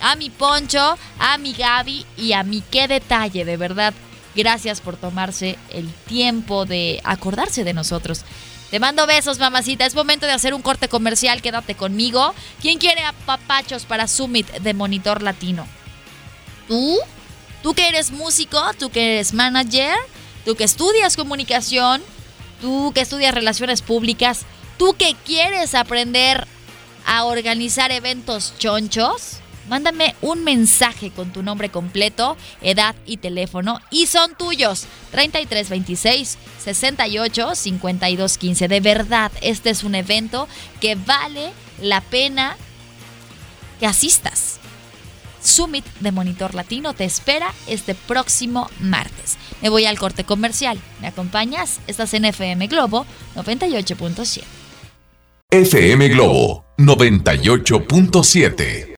[0.01, 3.92] A mi Poncho, a mi Gaby y a mi qué detalle, de verdad.
[4.36, 8.20] Gracias por tomarse el tiempo de acordarse de nosotros.
[8.70, 9.84] Te mando besos, mamacita.
[9.84, 11.42] Es momento de hacer un corte comercial.
[11.42, 12.36] Quédate conmigo.
[12.61, 15.66] ¿Quién quiere papachos para Summit de Monitor Latino?
[16.68, 17.01] ¿Tú?
[17.64, 18.62] ¿Tú que eres músico?
[18.78, 19.96] ¿Tú que eres manager?
[20.44, 22.01] ¿Tú que estudias comunicación?
[22.61, 24.45] Tú que estudias relaciones públicas,
[24.77, 26.47] tú que quieres aprender
[27.07, 29.39] a organizar eventos chonchos,
[29.69, 34.87] mándame un mensaje con tu nombre completo, edad y teléfono y son tuyos.
[35.11, 38.69] 3326 68 52 15.
[38.69, 40.49] De verdad, este es un evento
[40.81, 41.51] que vale
[41.81, 42.57] la pena
[43.81, 44.58] que asistas.
[45.49, 49.38] Summit de Monitor Latino te espera este próximo martes.
[49.62, 50.78] Me voy al corte comercial.
[51.01, 51.80] ¿Me acompañas?
[51.86, 54.42] Estás en FM Globo 98.7.
[55.51, 58.94] FM Globo 98.7.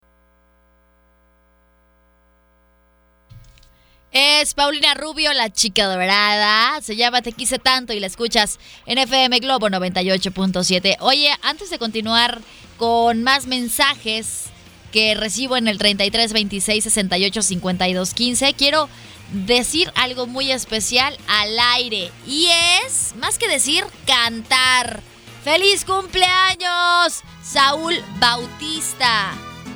[4.12, 6.80] Es Paulina Rubio, la chica dorada.
[6.82, 10.96] Se llama Te quise tanto y la escuchas en FM Globo 98.7.
[10.98, 12.40] Oye, antes de continuar
[12.76, 14.50] con más mensajes
[14.92, 18.88] que recibo en el 33 26 68 52 15, quiero
[19.32, 22.10] decir algo muy especial al aire.
[22.26, 22.48] Y
[22.84, 25.02] es, más que decir, cantar.
[25.44, 27.22] ¡Feliz cumpleaños!
[27.42, 29.32] Saúl Bautista.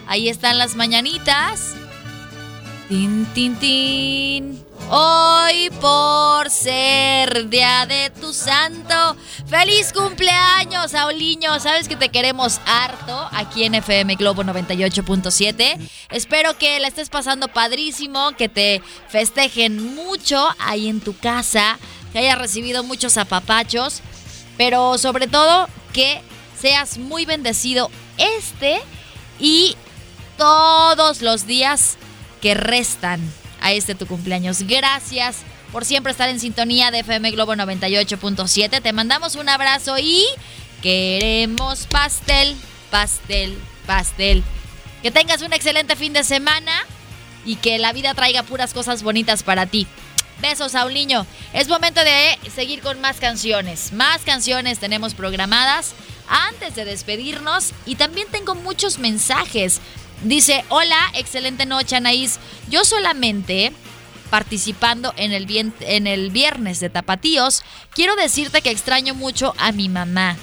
[0.06, 1.74] Ahí están las mañanitas.
[2.88, 4.63] Tin, tin, tin.
[4.90, 9.16] Hoy por ser día de tu santo.
[9.46, 11.58] ¡Feliz cumpleaños, Sauliño!
[11.58, 15.78] Sabes que te queremos harto aquí en FM Globo 98.7.
[16.10, 21.78] Espero que la estés pasando padrísimo, que te festejen mucho ahí en tu casa,
[22.12, 24.02] que hayas recibido muchos apapachos,
[24.58, 26.20] pero sobre todo que
[26.60, 28.82] seas muy bendecido este
[29.40, 29.76] y
[30.36, 31.96] todos los días
[32.42, 33.20] que restan
[33.64, 34.62] a este tu cumpleaños.
[34.62, 35.38] Gracias
[35.72, 38.82] por siempre estar en sintonía de FM Globo 98.7.
[38.82, 40.22] Te mandamos un abrazo y
[40.82, 42.56] queremos pastel,
[42.90, 44.44] pastel, pastel.
[45.02, 46.72] Que tengas un excelente fin de semana
[47.46, 49.86] y que la vida traiga puras cosas bonitas para ti.
[50.42, 51.26] Besos, Sauliño.
[51.54, 53.94] Es momento de seguir con más canciones.
[53.94, 55.94] Más canciones tenemos programadas
[56.28, 59.80] antes de despedirnos y también tengo muchos mensajes.
[60.22, 62.38] Dice, hola, excelente noche Anaís.
[62.68, 63.72] Yo solamente
[64.30, 65.46] participando en el,
[65.80, 67.62] en el viernes de Tapatíos,
[67.94, 70.36] quiero decirte que extraño mucho a mi mamá.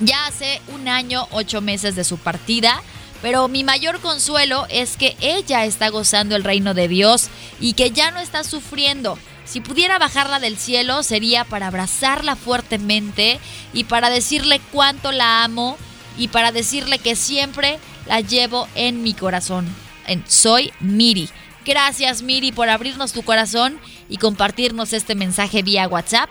[0.00, 2.82] Ya hace un año, ocho meses de su partida,
[3.20, 7.28] pero mi mayor consuelo es que ella está gozando el reino de Dios
[7.60, 9.18] y que ya no está sufriendo.
[9.44, 13.40] Si pudiera bajarla del cielo sería para abrazarla fuertemente
[13.72, 15.76] y para decirle cuánto la amo
[16.18, 19.66] y para decirle que siempre la llevo en mi corazón.
[20.06, 21.28] En Soy Miri.
[21.64, 23.78] Gracias Miri por abrirnos tu corazón
[24.08, 26.28] y compartirnos este mensaje vía WhatsApp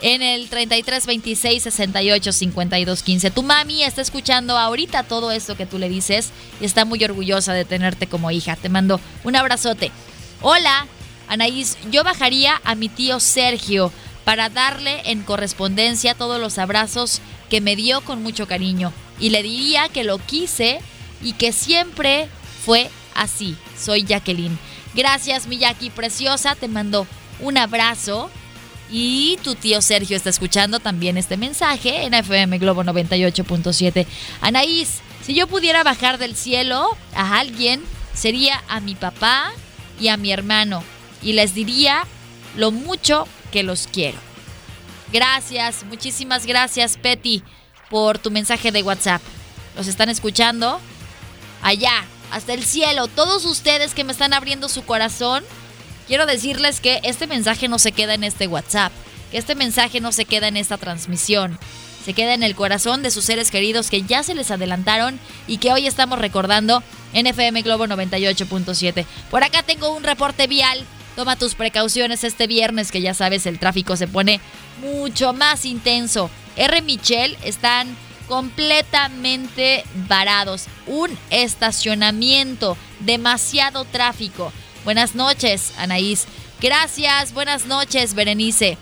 [0.00, 3.30] en el 33 26 68 52 15.
[3.30, 7.52] Tu mami está escuchando ahorita todo esto que tú le dices y está muy orgullosa
[7.52, 8.56] de tenerte como hija.
[8.56, 9.92] Te mando un abrazote.
[10.40, 10.86] Hola,
[11.28, 13.92] Anaís, yo bajaría a mi tío Sergio
[14.24, 19.42] para darle en correspondencia todos los abrazos que me dio con mucho cariño y le
[19.42, 20.80] diría que lo quise
[21.22, 22.28] y que siempre
[22.64, 23.56] fue así.
[23.78, 24.58] Soy Jacqueline.
[24.94, 26.54] Gracias, mi Jackie preciosa.
[26.54, 27.06] Te mando
[27.40, 28.30] un abrazo.
[28.92, 34.04] Y tu tío Sergio está escuchando también este mensaje en FM Globo 98.7.
[34.40, 37.80] Anaís, si yo pudiera bajar del cielo a alguien,
[38.14, 39.52] sería a mi papá
[40.00, 40.82] y a mi hermano.
[41.22, 42.04] Y les diría
[42.56, 44.18] lo mucho que los quiero.
[45.12, 47.44] Gracias, muchísimas gracias, Petty,
[47.90, 49.22] por tu mensaje de WhatsApp.
[49.76, 50.80] Los están escuchando
[51.62, 53.08] allá hasta el cielo.
[53.08, 55.44] Todos ustedes que me están abriendo su corazón,
[56.06, 58.92] quiero decirles que este mensaje no se queda en este WhatsApp,
[59.30, 61.58] que este mensaje no se queda en esta transmisión.
[62.04, 65.58] Se queda en el corazón de sus seres queridos que ya se les adelantaron y
[65.58, 66.82] que hoy estamos recordando
[67.12, 69.04] en FM Globo 98.7.
[69.30, 70.84] Por acá tengo un reporte vial.
[71.14, 74.40] Toma tus precauciones este viernes que ya sabes el tráfico se pone
[74.80, 76.30] mucho más intenso.
[76.56, 76.80] R.
[76.82, 77.94] Michel están
[78.30, 80.66] completamente varados.
[80.86, 84.52] Un estacionamiento, demasiado tráfico.
[84.84, 86.26] Buenas noches, Anaís.
[86.62, 88.78] Gracias, buenas noches, Berenice.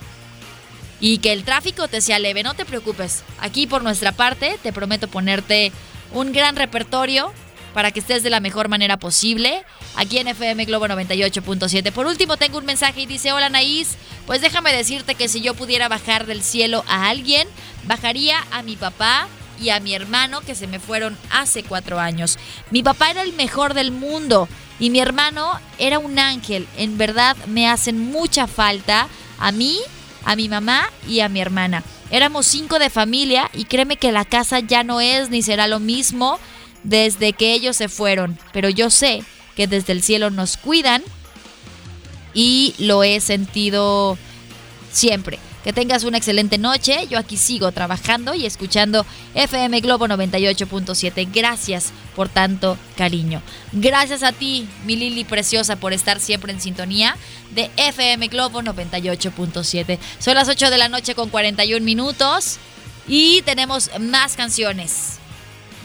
[0.99, 3.23] Y que el tráfico te sea leve, no te preocupes.
[3.39, 5.71] Aquí por nuestra parte te prometo ponerte
[6.13, 7.33] un gran repertorio
[7.73, 9.63] para que estés de la mejor manera posible
[9.95, 11.91] aquí en FM Globo 98.7.
[11.91, 13.95] Por último, tengo un mensaje y dice, hola Anaís,
[14.27, 17.47] pues déjame decirte que si yo pudiera bajar del cielo a alguien,
[17.85, 19.27] bajaría a mi papá,
[19.59, 22.37] y a mi hermano que se me fueron hace cuatro años.
[22.71, 24.47] Mi papá era el mejor del mundo
[24.79, 26.67] y mi hermano era un ángel.
[26.77, 29.07] En verdad me hacen mucha falta
[29.37, 29.79] a mí,
[30.25, 31.83] a mi mamá y a mi hermana.
[32.11, 35.79] Éramos cinco de familia y créeme que la casa ya no es ni será lo
[35.79, 36.39] mismo
[36.83, 38.37] desde que ellos se fueron.
[38.51, 39.23] Pero yo sé
[39.55, 41.03] que desde el cielo nos cuidan
[42.33, 44.17] y lo he sentido
[44.91, 45.39] siempre.
[45.69, 47.05] Que tengas una excelente noche.
[47.11, 49.05] Yo aquí sigo trabajando y escuchando
[49.35, 51.29] FM Globo 98.7.
[51.31, 53.43] Gracias por tanto cariño.
[53.71, 57.15] Gracias a ti, mi Lili preciosa, por estar siempre en sintonía
[57.51, 59.99] de FM Globo 98.7.
[60.17, 62.57] Son las 8 de la noche con 41 minutos
[63.07, 65.19] y tenemos más canciones.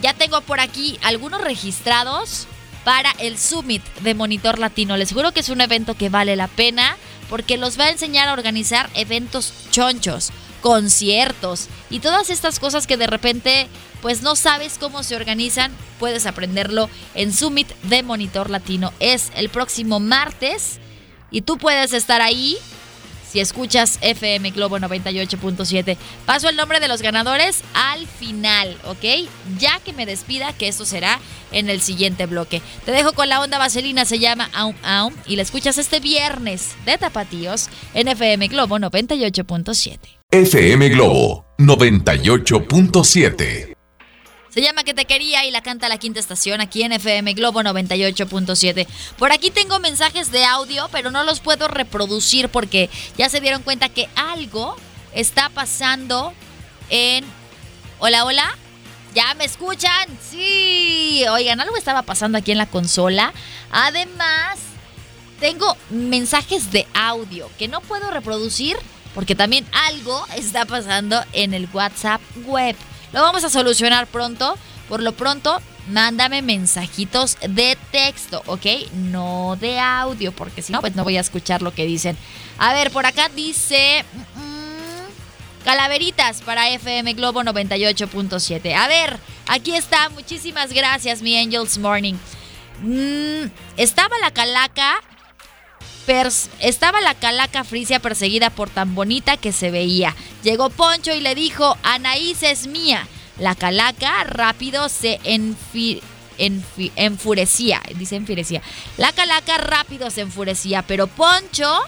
[0.01, 2.47] Ya tengo por aquí algunos registrados
[2.85, 4.97] para el Summit de Monitor Latino.
[4.97, 6.97] Les juro que es un evento que vale la pena
[7.28, 10.30] porque los va a enseñar a organizar eventos chonchos,
[10.61, 13.68] conciertos y todas estas cosas que de repente
[14.03, 18.93] pues no sabes cómo se organizan, puedes aprenderlo en Summit de Monitor Latino.
[19.01, 20.78] Es el próximo martes
[21.30, 22.59] y tú puedes estar ahí
[23.35, 25.97] si escuchas FM Globo 98.7.
[26.24, 29.28] Paso el nombre de los ganadores al final, ¿ok?
[29.59, 31.18] Ya que me despida, que esto será
[31.51, 32.62] en el siguiente bloque.
[32.85, 36.76] Te dejo con la onda vaselina, se llama Aum Aum, y la escuchas este viernes
[36.87, 39.99] de Tapatíos en FM Globo 98.7.
[40.30, 43.74] FM Globo 98.7.
[44.55, 47.61] Se llama Que te quería y la canta la quinta estación aquí en FM Globo
[47.63, 48.87] 98.7.
[49.19, 52.89] Por aquí tengo mensajes de audio, pero no los puedo reproducir porque
[53.19, 54.77] ya se dieron cuenta que algo
[55.13, 56.33] está pasando
[56.89, 57.25] en...
[57.99, 58.57] Hola, hola.
[59.13, 60.07] ¿Ya me escuchan?
[60.31, 61.25] Sí.
[61.33, 63.33] Oigan, algo estaba pasando aquí en la consola.
[63.73, 64.61] Además,
[65.41, 68.77] tengo mensajes de audio que no puedo reproducir
[69.17, 72.77] porque también algo está pasando en el WhatsApp web.
[73.15, 74.59] Lo vamos a solucionar pronto
[74.89, 78.67] Por lo pronto, mándame mensajitos de texto, ¿ok?
[78.93, 82.19] No de audio, porque si no, pues no voy a escuchar lo que dicen.
[82.59, 84.05] A ver, por acá dice...
[84.37, 88.75] mm, Calaveritas para FM Globo 98.7.
[88.75, 90.11] A ver, aquí está.
[90.11, 92.15] Muchísimas gracias, mi Angels Morning.
[92.83, 93.47] Mm,
[93.79, 95.01] estaba la calaca.
[96.61, 100.15] Estaba la calaca frisia perseguida por tan bonita que se veía.
[100.43, 103.07] Llegó Poncho y le dijo: Anaís es mía.
[103.39, 105.19] La calaca rápido se
[106.37, 107.83] enfurecía.
[107.97, 108.63] Dice enfurecía.
[108.97, 111.81] La calaca rápido se enfurecía, pero Poncho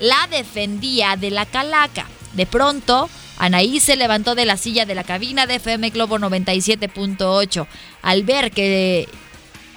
[0.00, 2.06] la defendía de la calaca.
[2.34, 3.08] De pronto,
[3.38, 7.66] Anaí se levantó de la silla de la cabina de FM Globo 97.8
[8.02, 9.08] al ver que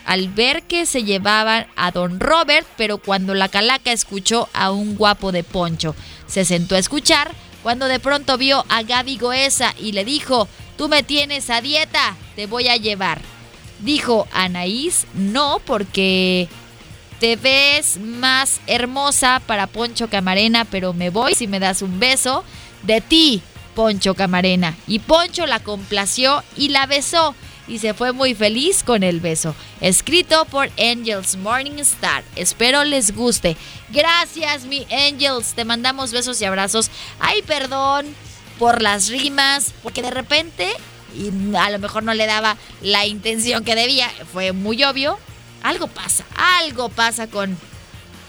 [0.10, 4.96] al ver que se llevaban a don Robert, pero cuando la calaca escuchó a un
[4.96, 5.96] guapo de Poncho,
[6.26, 7.32] se sentó a escuchar
[7.62, 10.48] cuando de pronto vio a Gaby Goesa y le dijo,
[10.80, 13.22] tú me tienes a dieta, te voy a llevar.
[13.82, 16.50] Dijo Anaís, no, porque
[17.20, 22.44] te ves más hermosa para Poncho Camarena, pero me voy si me das un beso
[22.82, 23.44] de ti,
[23.76, 24.76] Poncho Camarena.
[24.88, 27.36] Y Poncho la complació y la besó
[27.70, 29.56] y se fue muy feliz con el beso.
[29.80, 32.24] Escrito por Angels Morning Star.
[32.36, 33.56] Espero les guste.
[33.90, 35.54] Gracias, mi Angels.
[35.54, 36.90] Te mandamos besos y abrazos.
[37.20, 38.08] Ay, perdón
[38.58, 40.70] por las rimas, porque de repente,
[41.16, 45.18] y a lo mejor no le daba la intención que debía, fue muy obvio.
[45.62, 47.58] Algo pasa, algo pasa con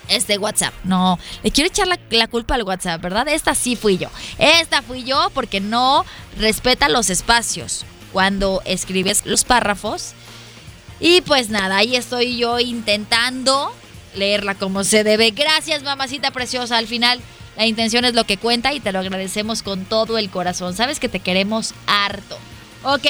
[0.09, 0.75] este WhatsApp.
[0.85, 3.29] No, le quiero echar la, la culpa al WhatsApp, ¿verdad?
[3.29, 4.09] Esta sí fui yo.
[4.39, 6.05] Esta fui yo porque no
[6.37, 10.13] respeta los espacios cuando escribes los párrafos.
[11.01, 13.73] Y pues nada, ahí estoy yo intentando
[14.15, 15.31] leerla como se debe.
[15.31, 16.77] Gracias, mamacita preciosa.
[16.77, 17.21] Al final,
[17.57, 20.75] la intención es lo que cuenta y te lo agradecemos con todo el corazón.
[20.75, 22.39] Sabes que te queremos harto.
[22.83, 23.07] Ok,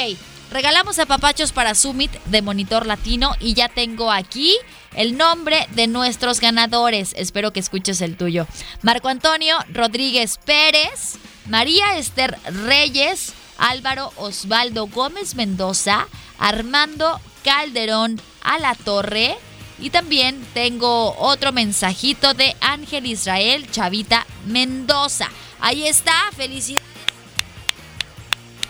[0.50, 4.56] regalamos a papachos para Summit de Monitor Latino y ya tengo aquí
[4.94, 7.12] el nombre de nuestros ganadores.
[7.16, 8.46] Espero que escuches el tuyo.
[8.82, 12.36] Marco Antonio Rodríguez Pérez, María Esther
[12.66, 16.08] Reyes, Álvaro Osvaldo Gómez Mendoza,
[16.38, 19.36] Armando Calderón a la Torre.
[19.78, 25.28] Y también tengo otro mensajito de Ángel Israel Chavita Mendoza.
[25.60, 26.84] Ahí está, felicidades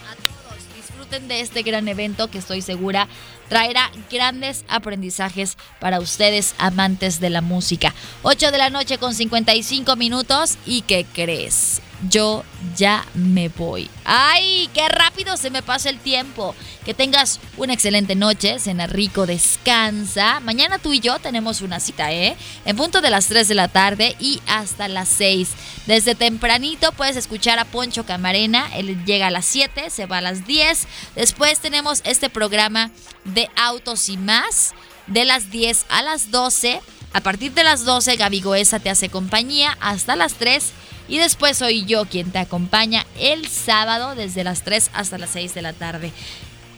[0.09, 0.63] a todos.
[0.77, 3.09] Disfruten de este gran evento que estoy segura
[3.51, 7.93] traerá grandes aprendizajes para ustedes amantes de la música.
[8.23, 11.83] 8 de la noche con 55 minutos y ¿qué crees?
[12.09, 12.45] Yo
[12.77, 13.91] ya me voy.
[14.05, 14.71] ¡Ay!
[14.73, 16.55] ¡Qué rápido se me pasa el tiempo!
[16.85, 20.41] Que tengas una excelente noche, cena rico, descansa.
[20.41, 22.37] Mañana tú y yo tenemos una cita, ¿eh?
[22.65, 25.51] En punto de las 3 de la tarde y hasta las 6.
[25.87, 28.71] Desde tempranito puedes escuchar a Poncho Camarena.
[28.75, 30.87] Él llega a las 7, se va a las 10.
[31.17, 32.91] Después tenemos este programa
[33.25, 34.73] de autos y más
[35.07, 36.81] de las 10 a las 12.
[37.13, 40.73] A partir de las 12, Gaby Goesa te hace compañía hasta las 3.
[41.11, 45.53] Y después soy yo quien te acompaña el sábado desde las 3 hasta las 6
[45.53, 46.13] de la tarde.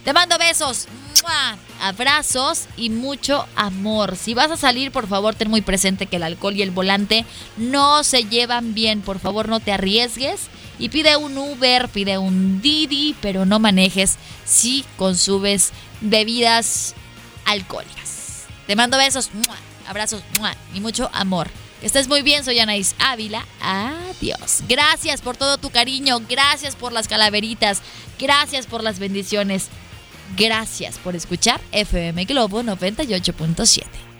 [0.04, 0.88] Te mando besos,
[1.80, 4.16] abrazos y mucho amor.
[4.16, 7.24] Si vas a salir, por favor, ten muy presente que el alcohol y el volante
[7.58, 9.02] no se llevan bien.
[9.02, 14.16] Por favor, no te arriesgues y pide un Uber, pide un Didi, pero no manejes
[14.46, 16.94] si consumes bebidas
[17.44, 18.46] alcohólicas.
[18.66, 19.30] Te mando besos,
[19.86, 20.56] abrazos ¡mua!
[20.74, 21.48] y mucho amor.
[21.82, 23.44] Que estés muy bien, soy Anaís Ávila.
[23.60, 24.62] Adiós.
[24.68, 27.82] Gracias por todo tu cariño, gracias por las calaveritas,
[28.20, 29.66] gracias por las bendiciones.
[30.36, 34.11] Gracias por escuchar FM Globo 98.7.